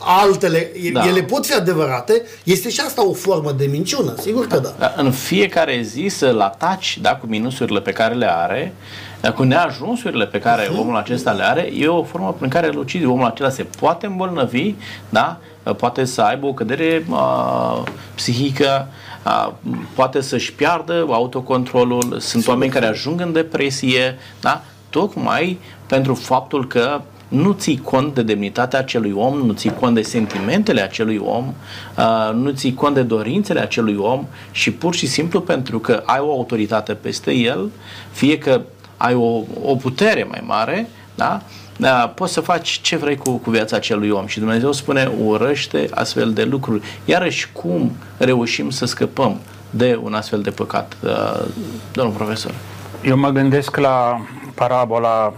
[0.00, 1.00] altele, Da.
[1.00, 1.08] da.
[1.08, 4.74] ele pot fi adevărate, este și asta o formă de minciună, sigur că da.
[4.78, 8.74] Da, În fiecare zi să-l ataci da, cu minusurile pe care le are,
[9.20, 10.80] da, cu neajunsurile pe care Mhm.
[10.80, 13.04] omul acesta le are, e o formă prin care îl ucizi.
[13.04, 14.74] Omul acela se poate îmbolnăvi,
[15.08, 15.38] da?
[15.76, 17.82] poate să aibă o cădere uh,
[18.14, 18.88] psihică,
[19.26, 19.52] uh,
[19.94, 22.16] poate să-și piardă autocontrolul.
[22.18, 24.62] Sunt oameni care ajung în depresie, da?
[24.90, 30.02] tocmai pentru faptul că nu ții cont de demnitatea acelui om, nu ții cont de
[30.02, 31.54] sentimentele acelui om,
[31.98, 36.18] uh, nu ții cont de dorințele acelui om și pur și simplu pentru că ai
[36.20, 37.70] o autoritate peste el,
[38.10, 38.60] fie că
[38.98, 41.40] ai o, o putere mai mare, da?
[41.76, 45.88] Da, poți să faci ce vrei cu, cu viața acelui om și Dumnezeu spune urăște
[45.90, 46.82] astfel de lucruri.
[47.04, 51.44] Iarăși cum reușim să scăpăm de un astfel de păcat, uh,
[51.92, 52.54] domnul profesor?
[53.02, 54.20] Eu mă gândesc la
[54.54, 55.34] parabola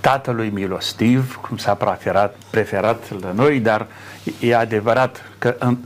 [0.00, 3.86] tatălui milostiv, cum s-a preferat, preferat la noi, dar
[4.40, 5.76] e adevărat că în,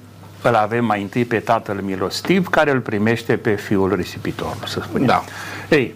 [0.42, 5.06] îl avem mai întâi pe tatăl milostiv, care îl primește pe fiul risipitor, să spunem.
[5.06, 5.24] Da.
[5.70, 5.94] Ei,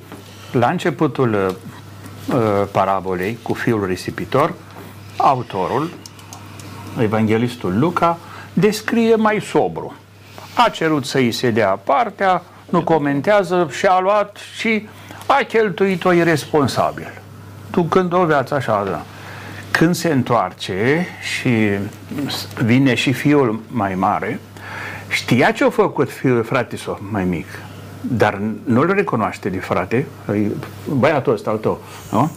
[0.53, 4.53] la începutul uh, parabolei cu fiul risipitor,
[5.17, 5.91] autorul,
[6.99, 8.19] evanghelistul Luca,
[8.53, 9.95] descrie mai sobru.
[10.55, 14.89] A cerut să îi se dea partea, nu comentează și a luat și
[15.27, 17.13] a cheltuit-o irresponsabil.
[17.71, 19.03] Tu când o viață așa, da.
[19.71, 21.69] Când se întoarce și
[22.65, 24.41] vine și fiul mai mare,
[25.09, 27.47] știa ce a făcut fiul frate sau mai mic,
[28.01, 30.47] dar nu-l recunoaște de frate, e
[30.95, 32.31] băiatul ăsta al tău, nu?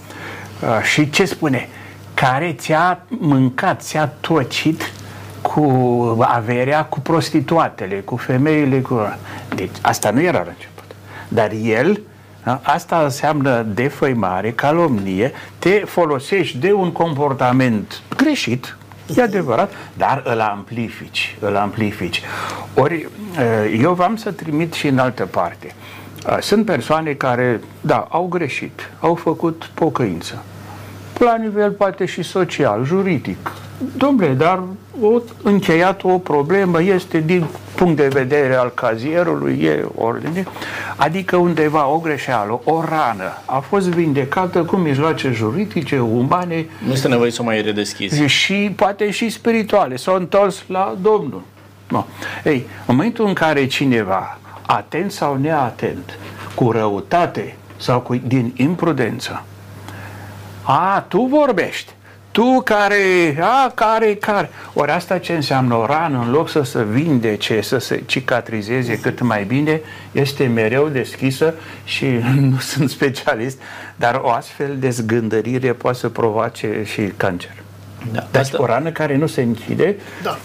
[0.68, 1.70] A, Și ce spune?
[2.14, 4.92] Care ți-a mâncat, ți-a tocit
[5.42, 5.68] cu
[6.22, 9.18] averea, cu prostituatele, cu femeile, cu...
[9.56, 10.84] Deci asta nu era la început.
[11.28, 12.00] Dar el,
[12.44, 18.78] da, asta înseamnă defăimare, calomnie, te folosești de un comportament greșit,
[19.16, 22.22] e adevărat, dar îl amplifici, îl amplifici.
[22.74, 23.08] Ori
[23.82, 25.76] eu v-am să trimit și în altă parte.
[26.40, 30.44] Sunt persoane care, da, au greșit, au făcut pocăință.
[31.20, 33.52] La nivel poate și social, juridic.
[33.98, 34.64] Domnule, dar
[35.02, 40.46] o încheiat o problemă este din punct de vedere al cazierului, e ordine,
[40.96, 47.08] adică undeva o greșeală, o rană a fost vindecată cu mijloace juridice, umane Nu este
[47.08, 48.24] nevoie să o mai redeschizi.
[48.24, 51.42] și poate și spirituale, s-au întors la Domnul.
[51.88, 52.06] No.
[52.44, 56.18] Ei, în momentul în care cineva, atent sau neatent,
[56.56, 59.44] cu răutate sau cu, din imprudență,
[60.62, 61.93] a, tu vorbești,
[62.34, 64.50] tu care, a, care, care.
[64.74, 69.22] Ori asta ce înseamnă o rană, în loc să se vindece, să se cicatrizeze cât
[69.22, 72.06] mai bine, este mereu deschisă și
[72.50, 73.58] nu sunt specialist,
[73.96, 77.56] dar o astfel de zgândărire poate să provoace și cancer.
[78.12, 80.38] Da, Deci asta- o rană care nu se închide, Da.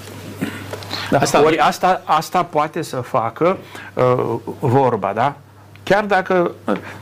[1.11, 3.59] da, Asta- asta, ori asta, asta poate să facă
[3.95, 5.37] uh, vorba, da?
[5.83, 6.51] Chiar dacă,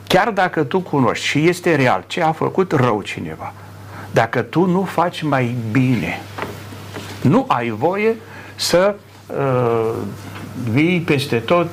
[0.06, 3.52] chiar dacă tu cunoști și este real ce a făcut rău cineva,
[4.16, 6.20] dacă tu nu faci mai bine,
[7.22, 8.16] nu ai voie
[8.54, 8.94] să
[9.26, 9.90] uh,
[10.70, 11.68] vii peste tot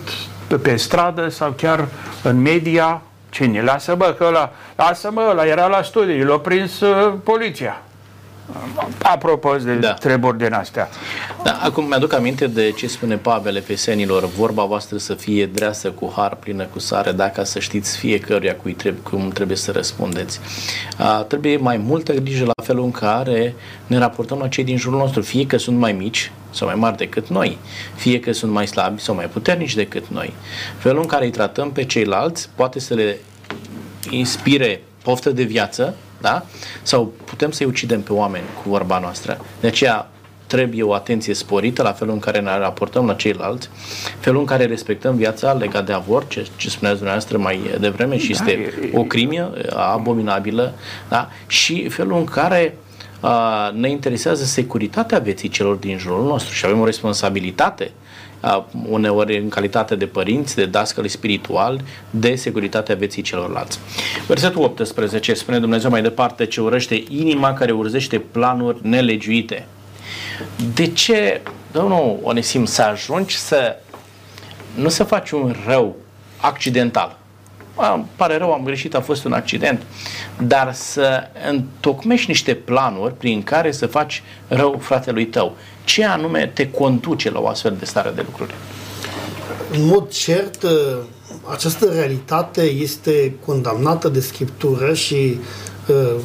[0.47, 1.87] pe, pe stradă sau chiar
[2.23, 3.61] în media cine?
[3.61, 7.81] Lasă mă că ăla, lasă mă, ăla era la studii, l-a prins uh, poliția.
[9.01, 9.79] Apropo de Da.
[9.87, 9.93] da.
[9.93, 10.89] treburi din astea.
[11.43, 16.13] Da, acum mi-aduc aminte de ce spune Pavel Efesenilor, vorba voastră să fie dreasă cu
[16.15, 20.39] har, plină cu sare, dacă să știți fiecăruia cui trebuie, cum trebuie să răspundeți.
[20.97, 23.55] A, trebuie mai multă grijă la felul în care
[23.87, 26.97] ne raportăm la cei din jurul nostru, fie că sunt mai mici sau mai mari
[26.97, 27.57] decât noi,
[27.95, 30.33] fie că sunt mai slabi sau mai puternici decât noi.
[30.77, 33.17] Felul în care îi tratăm pe ceilalți poate să le
[34.09, 36.45] inspire poftă de viață, da?
[36.81, 39.37] Sau putem să-i ucidem pe oameni cu vorba noastră.
[39.59, 40.07] De aceea
[40.47, 43.69] trebuie o atenție sporită la felul în care ne raportăm la ceilalți,
[44.19, 48.31] felul în care respectăm viața legat de avort, ce, ce spuneați dumneavoastră mai devreme și
[48.31, 50.73] Da, este e- e- o crimă abominabilă,
[51.09, 51.29] da?
[51.47, 52.77] și felul în care
[53.21, 57.91] uh, ne interesează securitatea vieții celor din jurul nostru și avem o responsabilitate
[58.89, 63.79] uneori în calitate de părinți, de dascăli spiritual, de securitatea vieții celorlalți.
[64.27, 69.67] Versetul 18 spune Dumnezeu mai departe ce urăște inima care urzește planuri nelegiuite.
[70.73, 71.41] De ce,
[71.71, 73.75] domnul Onesim, să ajungi să
[74.75, 75.95] nu să faci un rău
[76.37, 77.17] accidental?
[77.75, 79.81] A, îmi pare rău, am greșit, a fost un accident,
[80.47, 86.69] dar să întocmești niște planuri prin care să faci rău fratelui tău ce anume te
[86.69, 88.53] conduce la o astfel de stare de lucruri?
[89.71, 90.69] În mod cert, ă,
[91.51, 95.39] această realitate este condamnată de Scriptură și
[95.87, 96.15] uh,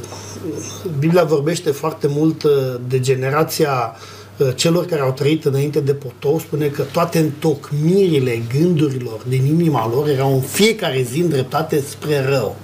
[0.99, 2.51] Biblia vorbește foarte mult uh,
[2.89, 4.18] de generația uh,
[4.55, 10.09] celor care au trăit înainte de potop, spune că toate întocmirile gândurilor din inima lor
[10.09, 12.57] erau în fiecare zi îndreptate spre rău.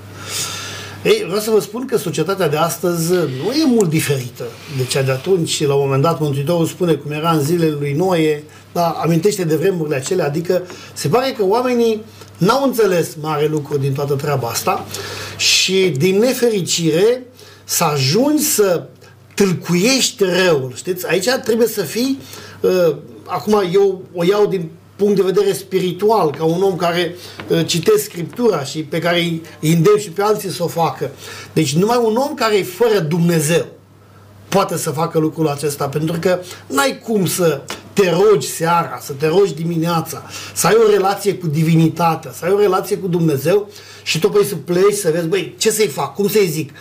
[1.05, 4.45] Ei, vreau să vă spun că societatea de astăzi nu e mult diferită
[4.77, 5.67] de cea de atunci.
[5.67, 9.57] La un moment dat, Mântuitorul spune cum era în zilele lui Noe, dar amintește de
[9.57, 10.63] vremurile acelea, adică
[10.93, 12.05] se pare că oamenii
[12.39, 14.87] n-au înțeles mare lucru din toată treaba asta
[15.37, 17.23] și din nefericire
[17.65, 18.87] să ajungi să
[19.35, 21.09] tâlcuiești răul, știți?
[21.09, 22.19] Aici trebuie să fii,
[22.61, 27.15] uh, acum eu o iau din punct de vedere spiritual, ca un om care
[27.49, 31.11] uh, citește Scriptura și pe care îi îndemn și pe alții să o facă.
[31.53, 33.67] Deci numai un om care e fără Dumnezeu
[34.49, 37.61] poate să facă lucrul acesta, pentru că n-ai cum să
[37.93, 40.23] te rogi seara, să te rogi dimineața,
[40.55, 43.71] să ai o relație cu divinitatea, să ai o relație cu Dumnezeu
[44.05, 46.73] și tu păi să pleci să vezi, băi, ce să-i fac, cum să-i zic,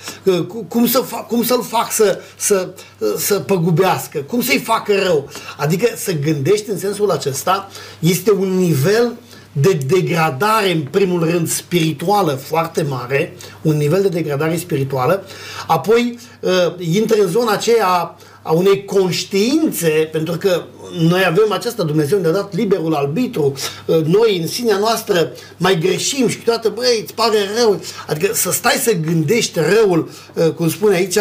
[0.67, 2.69] cum, să fac, cum să-l fac să, să,
[3.17, 5.29] să păgubească, cum să-i facă rău.
[5.57, 7.69] Adică să gândești în sensul acesta
[7.99, 9.13] este un nivel
[9.51, 15.23] de degradare, în primul rând, spirituală foarte mare, un nivel de degradare spirituală,
[15.67, 20.63] apoi uh, intră în zona aceea a unei conștiințe, pentru că
[20.99, 23.53] noi avem aceasta, Dumnezeu ne-a dat liberul arbitru,
[23.85, 27.81] uh, noi în sinea noastră mai greșim și câteodată, băi, îți pare rău.
[28.07, 31.17] Adică să stai să gândești răul, uh, cum spune aici,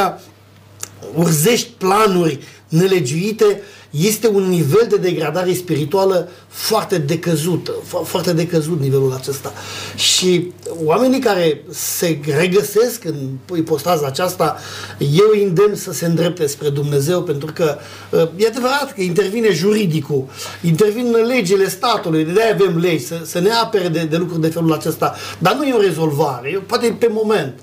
[1.14, 3.62] urzești planuri nelegiuite,
[3.92, 9.52] este un nivel de degradare spirituală foarte decăzută, fo- foarte decăzut nivelul acesta.
[9.96, 10.52] Și
[10.84, 14.58] oamenii care se regăsesc în ipostaza aceasta,
[14.98, 17.78] eu îi îndemn să se îndrepte spre Dumnezeu, pentru că
[18.10, 20.24] uh, e adevărat că intervine juridicul,
[20.62, 24.48] intervin legile statului, de aia avem legi, să, să ne apere de, de lucruri de
[24.48, 27.54] felul acesta, dar nu e o rezolvare, poate pe moment.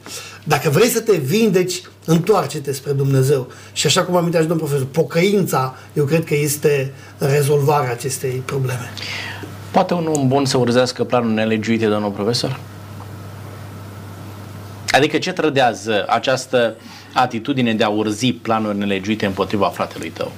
[0.44, 3.52] Dacă vrei să te vindeci, întoarce-te spre Dumnezeu.
[3.74, 8.90] Și așa cum amintea și domnul profesor, pocăința, eu cred că este rezolvarea acestei probleme.
[9.72, 12.60] Poate un om bun să urzească planul nelegiuite, domnul profesor?
[14.92, 16.76] Adică ce trădează această
[17.14, 20.32] atitudine de a urzi planuri nelegiuite împotriva fratelui tău?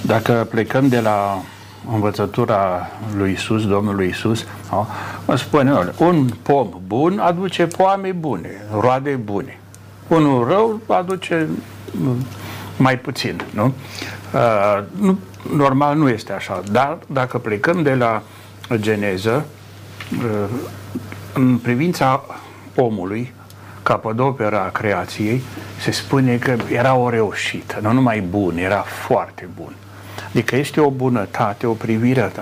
[0.00, 1.42] Dacă plecăm de la
[1.92, 4.46] învățătura lui Isus, Domnului Isus,
[5.26, 9.58] mă spune, un pom bun aduce poame bune, roade bune.
[10.08, 11.48] Unul rău aduce
[12.76, 13.74] mai puțin, nu?
[14.34, 15.18] Uh, nu?
[15.56, 18.22] Normal nu este așa, dar dacă plecăm de la
[18.74, 19.44] geneză,
[20.12, 20.48] uh,
[21.34, 22.24] în privința
[22.74, 23.32] omului,
[23.82, 25.42] capodopera a creației,
[25.80, 29.72] se spune că era o reușită, nu numai bun, era foarte bun.
[30.32, 32.32] Adică este o bunătate, o privire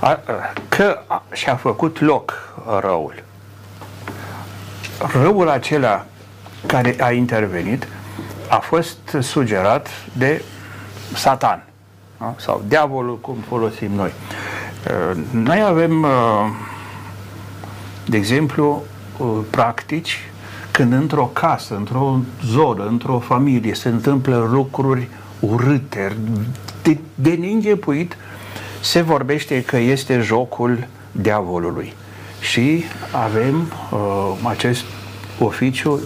[0.00, 0.20] a,
[0.68, 3.22] că a, și-a făcut loc răul.
[5.22, 6.04] Răul acela
[6.66, 7.86] care a intervenit
[8.48, 10.42] a fost sugerat de
[11.14, 11.64] Satan
[12.18, 12.34] da?
[12.36, 14.12] sau diavolul, cum folosim noi.
[15.10, 16.10] Uh, noi avem, uh,
[18.06, 18.82] de exemplu,
[19.16, 20.30] uh, practici
[20.70, 25.08] când într-o casă, într-o zonă, într-o familie se întâmplă lucruri
[25.40, 26.16] urâte,
[26.84, 28.16] de, de neîngepuit,
[28.80, 31.92] se vorbește că este jocul diavolului.
[32.40, 33.98] Și avem uh,
[34.42, 34.84] acest
[35.38, 36.00] oficiu uh,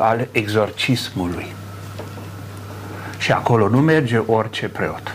[0.00, 1.46] al exorcismului.
[3.18, 5.14] Și acolo nu merge orice preot.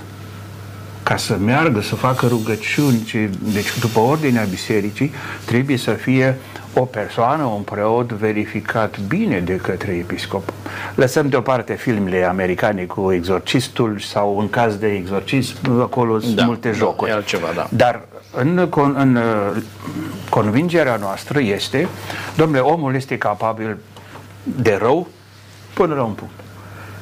[1.04, 3.18] Ca să meargă, să facă rugăciuni, ci,
[3.54, 5.12] deci după ordinea bisericii,
[5.46, 6.38] trebuie să fie
[6.80, 10.54] o persoană, un preot verificat bine de către episcop.
[10.96, 16.72] Lăsăm deoparte filmele americane cu exorcistul sau în caz de exorcism, acolo sunt da, multe
[16.72, 17.10] jocuri.
[17.10, 17.68] Da, altceva, da.
[17.70, 18.02] Dar
[18.32, 19.62] în, în, în uh,
[20.30, 21.88] convingerea noastră este,
[22.36, 23.78] domnule, omul este capabil
[24.44, 25.08] de rău
[25.74, 26.34] până la un punct.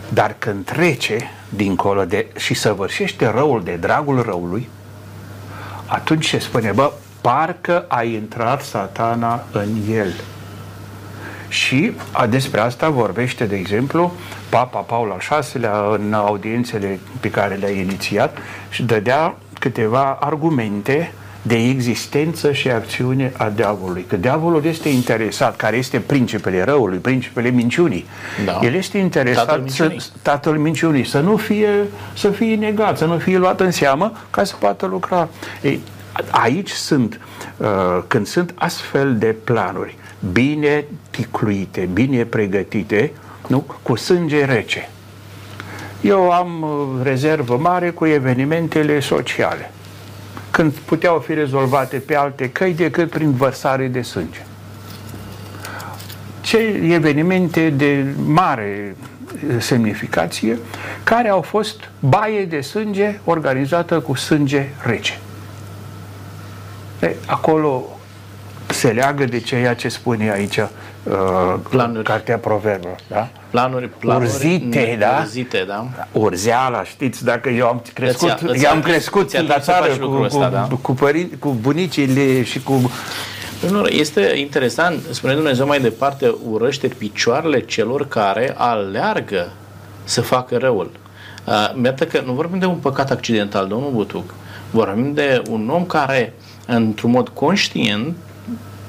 [0.10, 4.70] Dar când trece dincolo de, și săvârșește răul de dragul răului,
[5.86, 6.92] atunci se spune, bă,
[7.26, 10.14] parcă a intrat satana în el.
[11.48, 14.14] Și a, despre asta vorbește, de exemplu,
[14.50, 18.38] Papa Paul al VI-lea în audiențele pe care le-a inițiat
[18.70, 21.12] și dădea câteva argumente
[21.42, 24.06] de existență și acțiune a diavolului.
[24.10, 28.06] Că diavolul este interesat, care este principele răului, principele minciunii.
[28.46, 28.60] Da.
[28.64, 30.02] El este interesat tatăl minciunii.
[30.02, 31.70] Să, tatăl minciunii, să nu fie,
[32.14, 35.30] să fie negat, să nu fie luat în seamă ca să poată lucra.
[35.62, 35.82] Ei,
[36.32, 37.20] aici sunt,
[37.58, 37.68] uh,
[38.08, 39.98] când sunt astfel de planuri
[40.32, 43.12] bine ticluite, bine pregătite,
[43.48, 43.66] nu?
[43.82, 44.90] cu sânge rece.
[46.02, 49.72] Eu am uh, rezervă mare cu evenimentele sociale
[50.52, 54.46] când puteau fi rezolvate pe alte căi decât prin vărsare de sânge.
[56.42, 56.58] Ce
[56.90, 58.96] evenimente de mare
[59.58, 60.58] semnificație
[61.04, 65.20] care au fost baie de sânge organizată cu sânge rece.
[67.00, 67.86] E, acolo
[68.68, 70.70] se leagă de ceea ce spune aici uh,
[71.70, 72.04] planuri.
[72.04, 72.96] cartea Proverbă.
[73.08, 73.28] Da?
[73.50, 75.18] Planuri, planuri urzite, da?
[75.22, 75.88] Urzite, da?
[76.12, 80.22] Urzeala, știți, dacă eu am crescut, îți, eu am crescut în la țară cu, cu,
[80.22, 80.68] ăsta, da?
[80.82, 82.92] cu, părinți, cu bunicile și cu
[83.70, 89.52] nu, este interesant, spune Dumnezeu mai departe, urăște picioarele celor care aleargă
[90.04, 90.92] să facă răul.
[91.78, 94.34] Uh, că nu vorbim de un păcat accidental, domnul Butuc,
[94.72, 96.34] vorbim de un om care,
[96.66, 98.16] într-un mod conștient,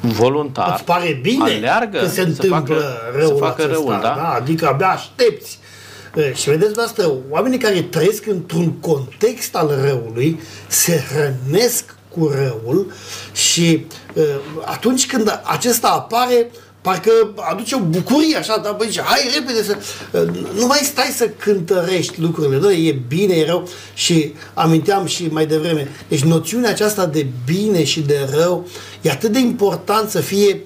[0.00, 0.72] voluntar.
[0.74, 2.84] Îți pare bine aleargă că se întâmplă facă,
[3.16, 4.14] răul să facă acesta, răul, da?
[4.16, 4.32] da?
[4.40, 5.58] Adică abia aștepți.
[6.34, 12.92] Și vedeți asta, oamenii care trăiesc într-un context al răului se hrănesc cu răul
[13.32, 13.86] și
[14.64, 16.50] atunci când acesta apare,
[16.86, 17.10] parcă
[17.50, 19.76] aduce o bucurie așa, dar băi, hai repede să...
[20.54, 25.46] Nu mai stai să cântărești lucrurile, da, e bine, e rău și aminteam și mai
[25.46, 25.88] devreme.
[26.08, 28.66] Deci noțiunea aceasta de bine și de rău
[29.00, 30.62] e atât de important să fie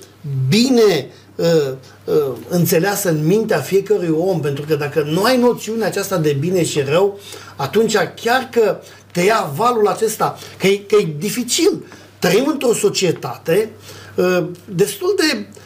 [0.48, 1.72] bine uh,
[2.04, 2.14] uh,
[2.48, 6.80] înțeleasă în mintea fiecărui om, pentru că dacă nu ai noțiunea aceasta de bine și
[6.80, 7.18] rău,
[7.56, 8.80] atunci chiar că
[9.12, 11.84] te ia valul acesta, că e, că e dificil.
[12.18, 13.70] Trăim într-o societate
[14.14, 15.59] uh, destul de Uh,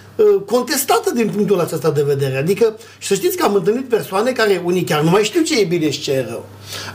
[0.46, 2.36] contestată din punctul acesta de vedere.
[2.36, 5.60] Adică, și să știți că am întâlnit persoane care unii chiar nu mai știu ce
[5.60, 6.46] e bine și ce e rău.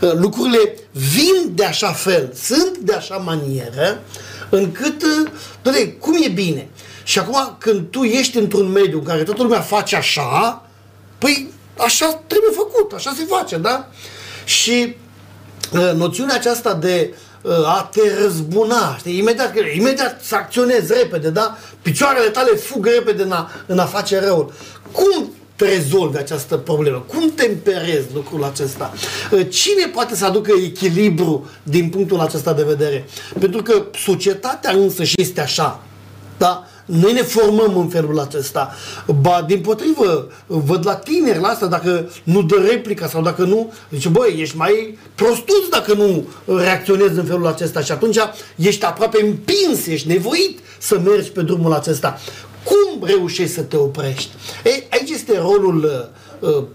[0.01, 4.01] Uh, lucrurile vin de așa fel, sunt de așa manieră,
[4.49, 6.67] încât, uh, doamne, cum e bine?
[7.03, 10.65] Și acum, când tu ești într-un mediu în care toată lumea face așa,
[11.17, 13.89] păi așa trebuie făcut, așa se face, da?
[14.45, 14.95] Și
[15.95, 17.17] noțiunea aceasta de uh,
[17.65, 19.17] a te răzbuna, știi?
[19.17, 21.57] Imediat, imediat să acționezi repede, da?
[21.81, 24.53] Picioarele tale fug repede în a, în a face răul.
[24.91, 27.05] Cum te rezolvi această problemă?
[27.07, 28.93] Cum temperezi lucrul acesta?
[29.49, 33.05] Cine poate să aducă echilibru din punctul acesta de vedere?
[33.39, 35.79] Pentru că societatea însă și este așa.
[36.37, 36.67] Da?
[36.89, 38.73] Noi ne formăm în felul acesta.
[39.21, 43.73] Ba, din potrivă, văd la tineri la asta, dacă nu dă replica sau dacă nu,
[43.91, 46.27] zice, băi, ești mai prostuț dacă nu
[46.57, 48.17] reacționezi în felul acesta și atunci
[48.55, 52.19] ești aproape împins, ești nevoit să mergi pe drumul acesta.
[52.63, 54.29] Cum reușești să te oprești?
[54.63, 56.17] Ei, aici este rolul uh,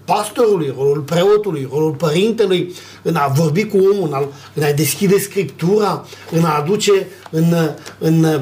[0.04, 6.44] pastorului, rolul preotului, rolul părintelui în a vorbi cu omul, în a deschide scriptura, în
[6.44, 7.54] a aduce în,
[7.98, 8.40] în uh,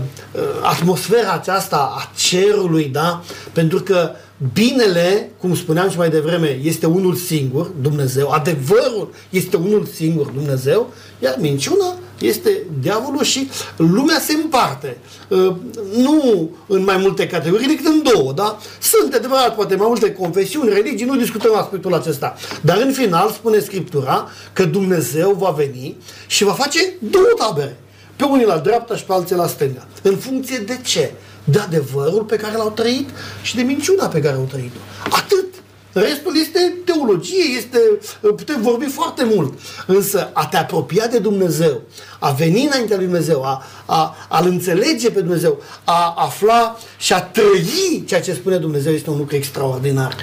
[0.62, 3.22] atmosfera aceasta a cerului, da?
[3.52, 4.10] Pentru că
[4.52, 10.92] binele, cum spuneam și mai devreme, este unul singur, Dumnezeu, adevărul este unul singur, Dumnezeu,
[11.22, 14.98] iar minciuna este diavolul și lumea se împarte.
[15.28, 15.52] Uh,
[15.96, 18.58] nu în mai multe categorii, decât în două, da?
[18.80, 22.36] Sunt adevărat, poate mai multe confesiuni, religii, nu discutăm aspectul acesta.
[22.60, 25.96] Dar în final spune Scriptura că Dumnezeu va veni
[26.26, 27.76] și va face două tabere.
[28.16, 29.86] Pe unii la dreapta și pe alții la stânga.
[30.02, 31.12] În funcție de ce?
[31.44, 33.08] De adevărul pe care l-au trăit
[33.42, 34.78] și de minciuna pe care au trăit-o.
[35.10, 35.61] Atât.
[35.92, 37.78] Restul este teologie, este,
[38.20, 39.58] putem vorbi foarte mult.
[39.86, 41.80] Însă a te apropia de Dumnezeu,
[42.18, 47.22] a veni înaintea lui Dumnezeu, a, a, a-L înțelege pe Dumnezeu, a afla și a
[47.22, 50.16] trăi ceea ce spune Dumnezeu este un lucru extraordinar.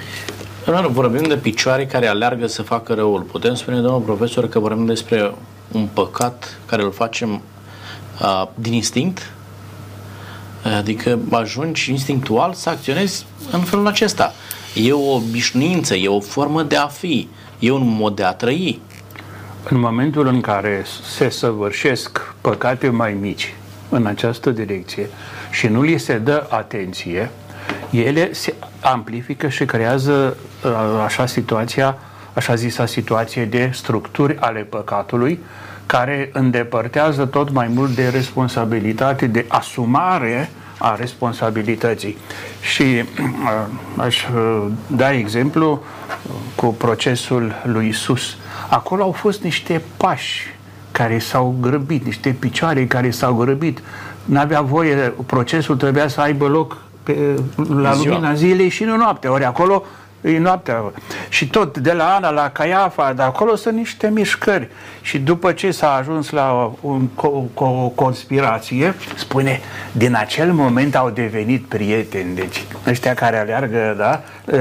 [0.90, 3.20] Vorbim de picioare care aleargă să facă răul.
[3.20, 5.34] Putem spune, domnul profesor, că vorbim despre
[5.72, 7.42] un păcat care îl facem
[8.22, 9.32] uh, din instinct?
[10.76, 14.34] Adică ajungi instinctual să acționezi în felul acesta.
[14.74, 18.80] E o obișnuință, e o formă de a fi, e un mod de a trăi.
[19.68, 20.84] În momentul în care
[21.16, 23.54] se săvârșesc păcate mai mici
[23.88, 25.08] în această direcție
[25.50, 27.30] și nu li se dă atenție,
[27.90, 30.36] ele se amplifică și creează
[31.04, 31.98] așa situația,
[32.32, 35.38] așa zisa situație de structuri ale păcatului
[35.86, 40.50] care îndepărtează tot mai mult de responsabilitate, de asumare
[40.82, 42.16] a responsabilității.
[42.60, 43.66] Și uh,
[43.96, 45.82] aș uh, da exemplu
[46.54, 48.36] cu procesul lui Isus.
[48.68, 50.46] Acolo au fost niște pași
[50.92, 53.82] care s-au grăbit, niște picioare care s-au grăbit.
[54.24, 58.14] N-avea voie, procesul trebuia să aibă loc pe, la Ziua.
[58.14, 59.32] lumina zilei și nu noaptea.
[59.32, 59.84] Ori acolo
[60.20, 60.92] e noaptea.
[61.28, 64.68] Și tot de la Ana la Caiafa, de acolo sunt niște mișcări.
[65.00, 69.60] Și după ce s-a ajuns la un, co, o conspirație, spune,
[69.92, 72.34] din acel moment au devenit prieteni.
[72.34, 74.20] Deci ăștia care aleargă da,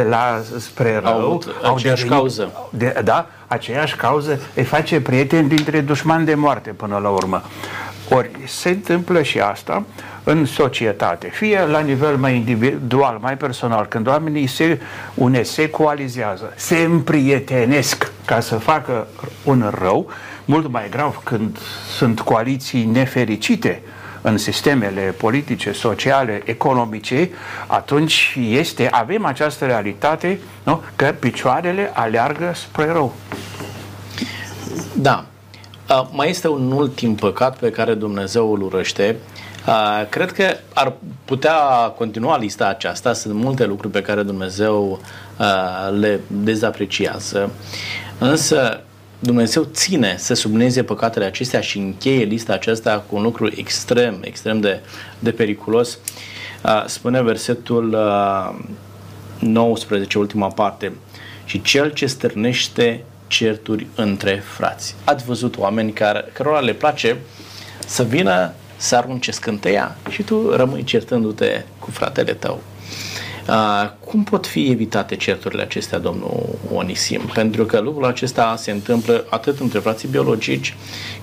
[0.10, 2.52] la, spre rău, au, au devenit, cauză.
[2.70, 7.42] De, da, aceeași cauză îi face prieteni dintre dușmani de moarte până la urmă.
[8.10, 9.84] Ori se întâmplă și asta
[10.30, 14.82] în societate, fie la nivel mai individual, mai personal, când oamenii se
[15.14, 19.08] une, se coalizează, se împrietenesc ca să facă
[19.44, 20.10] un rău,
[20.46, 21.58] mult mai grav când
[21.98, 23.82] sunt coaliții nefericite
[24.22, 27.30] în sistemele politice, sociale, economice,
[27.68, 30.82] atunci este, avem această realitate nu?
[30.96, 33.14] că picioarele aleargă spre rău.
[34.94, 35.26] Da.
[35.90, 39.16] Uh, mai este un ultim păcat pe care Dumnezeu îl urăște.
[39.70, 40.94] Uh, cred că ar
[41.26, 41.58] putea
[41.98, 43.14] continua lista aceasta.
[43.14, 45.00] Sunt multe lucruri pe care Dumnezeu
[45.40, 47.52] uh, le dezapreciază.
[48.18, 48.82] Însă
[49.20, 54.60] Dumnezeu ține să subneze păcatele acestea și încheie lista aceasta cu un lucru extrem, extrem
[54.60, 54.80] de,
[55.20, 55.98] de periculos.
[56.86, 57.98] Spune versetul
[59.40, 60.94] 19, ultima parte,
[61.46, 64.96] și cel ce stârnește certuri între frați.
[65.04, 67.18] Ați văzut oameni care, cărora le place
[67.86, 72.62] să vină să arunce scânteia și tu rămâi certându-te cu fratele tău.
[73.48, 77.22] Uh, cum pot fi evitate certurile acestea, domnul Onisim?
[77.34, 80.76] Pentru că lucrul acesta se întâmplă atât între frații biologici,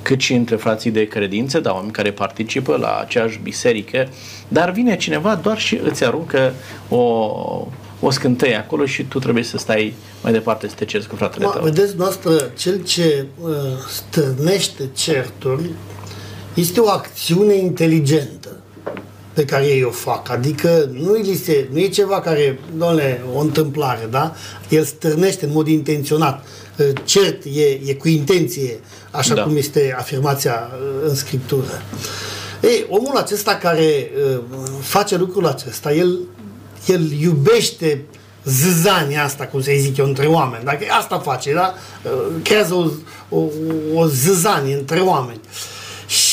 [0.03, 4.09] cât și între frații de credință, dar oameni care participă la aceeași biserică,
[4.49, 6.53] dar vine cineva doar și îți aruncă
[6.89, 7.67] o
[8.01, 11.47] o scânteie acolo și tu trebuie să stai mai departe să te cerți cu fratele
[11.53, 11.63] tău.
[11.63, 13.51] Vedeți, noastră, cel ce uh,
[13.89, 15.71] stârnește certuri
[16.57, 18.57] este o acțiune inteligentă
[19.33, 20.31] pe care ei o fac.
[20.31, 24.35] Adică nu, este, nu e ceva care, doamne, o întâmplare, da?
[24.69, 26.45] El stârnește în mod intenționat.
[26.79, 28.79] Uh, cert e, e cu intenție,
[29.11, 29.43] așa da.
[29.43, 31.83] cum este afirmația uh, în Scriptură.
[32.63, 34.41] Ei, omul acesta care uh,
[34.81, 36.19] face lucrul acesta, el
[36.87, 38.05] el iubește
[38.45, 40.65] zâzania asta, cum să zic eu, între oameni.
[40.65, 41.75] Dacă asta face, da?
[42.43, 42.89] Creează o,
[43.29, 43.45] o,
[43.95, 45.41] o zâzanie între oameni.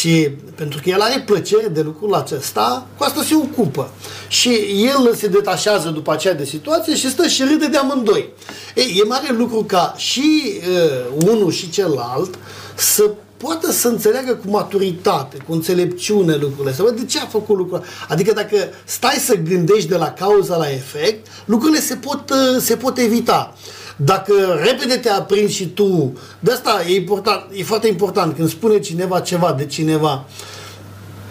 [0.04, 3.92] Și pentru că el are plăcere de lucrul acesta, cu asta se ocupă.
[4.28, 4.50] Și
[4.94, 8.30] el se detașează după aceea de situație și stă și râde de amândoi.
[8.76, 12.40] Ei, e mare lucru ca și uh, unul și celălalt
[12.76, 17.58] să poată să înțeleagă cu maturitate, cu înțelepciune lucrurile, să vadă de ce a făcut
[17.58, 17.88] lucrurile.
[18.08, 22.76] Adică dacă stai să gândești de la cauza la efect, lucrurile se pot, uh, se
[22.76, 23.54] pot evita.
[23.96, 28.80] Dacă repede te aprinzi și tu, de asta e, important, e foarte important când spune
[28.80, 30.26] cineva ceva de cineva,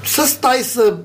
[0.04, 0.96] să stai să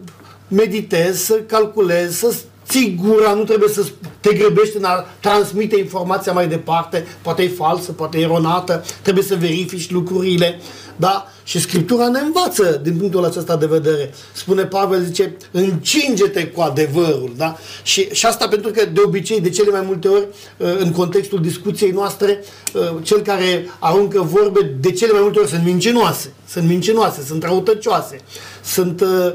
[0.48, 2.36] meditezi, să calculezi, să
[2.68, 3.86] ții gura, nu trebuie să
[4.20, 9.24] te grăbești în a transmite informația mai departe, poate e falsă, poate e eronată, trebuie
[9.24, 10.60] să verifici lucrurile.
[10.96, 11.28] Da?
[11.48, 14.14] Și Scriptura ne învață din punctul acesta de vedere.
[14.34, 17.34] Spune Pavel, zice, încinge-te cu adevărul.
[17.38, 17.58] Da?
[17.84, 20.28] Și, și asta pentru că de obicei, de cele mai multe ori,
[20.58, 22.44] uh, în contextul discuției noastre,
[22.74, 26.32] uh, cel care aruncă vorbe, de cele mai multe ori sunt mincinoase.
[26.50, 28.22] Sunt mincinoase, sunt răutăcioase,
[28.64, 29.34] sunt uh,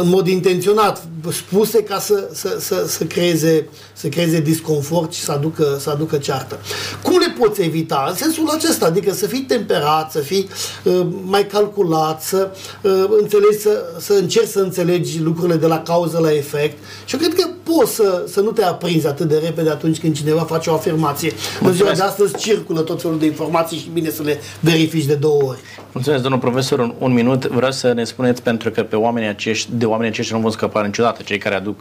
[0.00, 5.32] în mod intenționat spuse ca să, să, să, să, creeze, să creeze disconfort și să
[5.32, 6.58] aducă, să aducă ceartă.
[7.02, 8.06] Cum le poți evita?
[8.08, 10.48] În sensul acesta, adică să fii temperat, să fii
[10.84, 12.50] uh, mai calculat, să
[12.82, 17.20] uh, înțelegi, să, să încerci să înțelegi lucrurile de la cauză la efect și eu
[17.20, 20.70] cred că poți să, să nu te aprinzi atât de repede atunci când cineva face
[20.70, 21.32] o afirmație.
[21.60, 21.68] Mulțumesc.
[21.68, 25.14] În ziua de astăzi circulă tot felul de informații și bine să le verifici de
[25.14, 25.58] două ori.
[25.92, 26.78] Mulțumesc, domnul profesor.
[26.78, 27.46] Un, un minut.
[27.46, 30.84] Vreau să ne spuneți, pentru că pe oamenii acești, de oamenii aceștia nu vom scăpa
[30.84, 31.78] niciodată, cei care aduc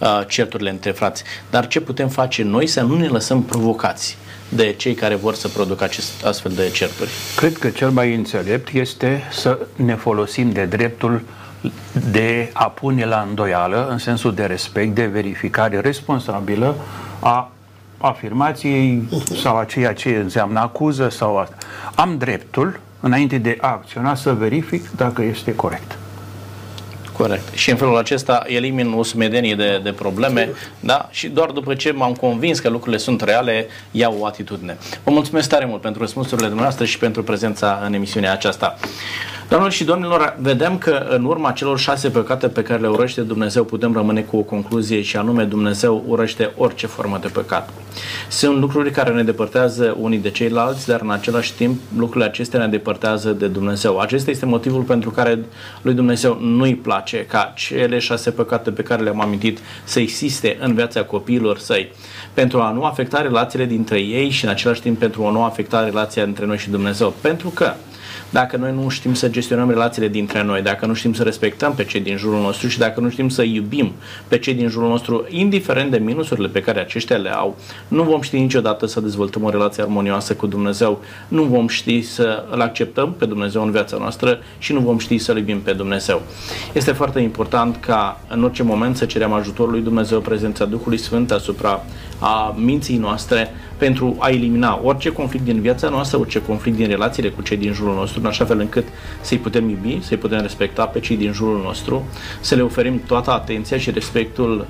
[0.00, 1.22] uh, certurile între frați.
[1.50, 4.16] Dar ce putem face noi să nu ne lăsăm provocați?
[4.54, 7.10] De cei care vor să producă acest astfel de certuri?
[7.36, 11.22] Cred că cel mai înțelept este să ne folosim de dreptul
[12.10, 16.74] de a pune la îndoială, în sensul de respect, de verificare responsabilă
[17.20, 17.50] a
[17.98, 19.08] afirmației
[19.42, 21.56] sau a ceea ce înseamnă acuză sau asta.
[21.94, 25.98] Am dreptul, înainte de a acționa, să verific dacă este corect.
[27.16, 27.54] Corect.
[27.54, 30.48] Și în felul acesta elimin o sumedenie de, de probleme,
[30.80, 31.08] da?
[31.10, 34.78] Și doar după ce m-am convins că lucrurile sunt reale, iau o atitudine.
[35.04, 38.78] Vă mulțumesc tare mult pentru răspunsurile dumneavoastră și pentru prezența în emisiunea aceasta.
[39.48, 43.64] Doamnelor și domnilor, vedem că în urma celor șase păcate pe care le urăște Dumnezeu
[43.64, 47.72] putem rămâne cu o concluzie și anume Dumnezeu urăște orice formă de păcat.
[48.28, 52.68] Sunt lucruri care ne depărtează unii de ceilalți, dar în același timp lucrurile acestea ne
[52.68, 53.98] depărtează de Dumnezeu.
[53.98, 55.44] Acesta este motivul pentru care
[55.82, 60.74] lui Dumnezeu nu-i place ca cele șase păcate pe care le-am amintit să existe în
[60.74, 61.92] viața copiilor săi,
[62.34, 65.84] pentru a nu afecta relațiile dintre ei și în același timp pentru a nu afecta
[65.84, 67.14] relația între noi și Dumnezeu.
[67.20, 67.72] Pentru că
[68.34, 71.84] dacă noi nu știm să gestionăm relațiile dintre noi, dacă nu știm să respectăm pe
[71.84, 73.92] cei din jurul nostru și dacă nu știm să iubim
[74.28, 77.56] pe cei din jurul nostru, indiferent de minusurile pe care aceștia le au,
[77.88, 82.44] nu vom ști niciodată să dezvoltăm o relație armonioasă cu Dumnezeu, nu vom ști să
[82.50, 86.22] îl acceptăm pe Dumnezeu în viața noastră și nu vom ști să-L iubim pe Dumnezeu.
[86.72, 91.30] Este foarte important ca în orice moment să cerem ajutorul lui Dumnezeu, prezența Duhului Sfânt
[91.30, 91.84] asupra
[92.18, 97.28] a minții noastre pentru a elimina orice conflict din viața noastră, orice conflict din relațiile
[97.28, 98.84] cu cei din jurul nostru, în așa fel încât
[99.20, 102.04] să-i putem iubi, să-i putem respecta pe cei din jurul nostru,
[102.40, 104.66] să le oferim toată atenția și respectul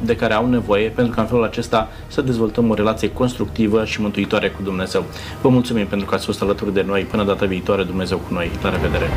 [0.00, 4.00] de care au nevoie, pentru că în felul acesta să dezvoltăm o relație constructivă și
[4.00, 5.04] mântuitoare cu Dumnezeu.
[5.40, 7.02] Vă mulțumim pentru că ați fost alături de noi.
[7.02, 8.50] Până data viitoare, Dumnezeu cu noi.
[8.62, 9.08] La revedere!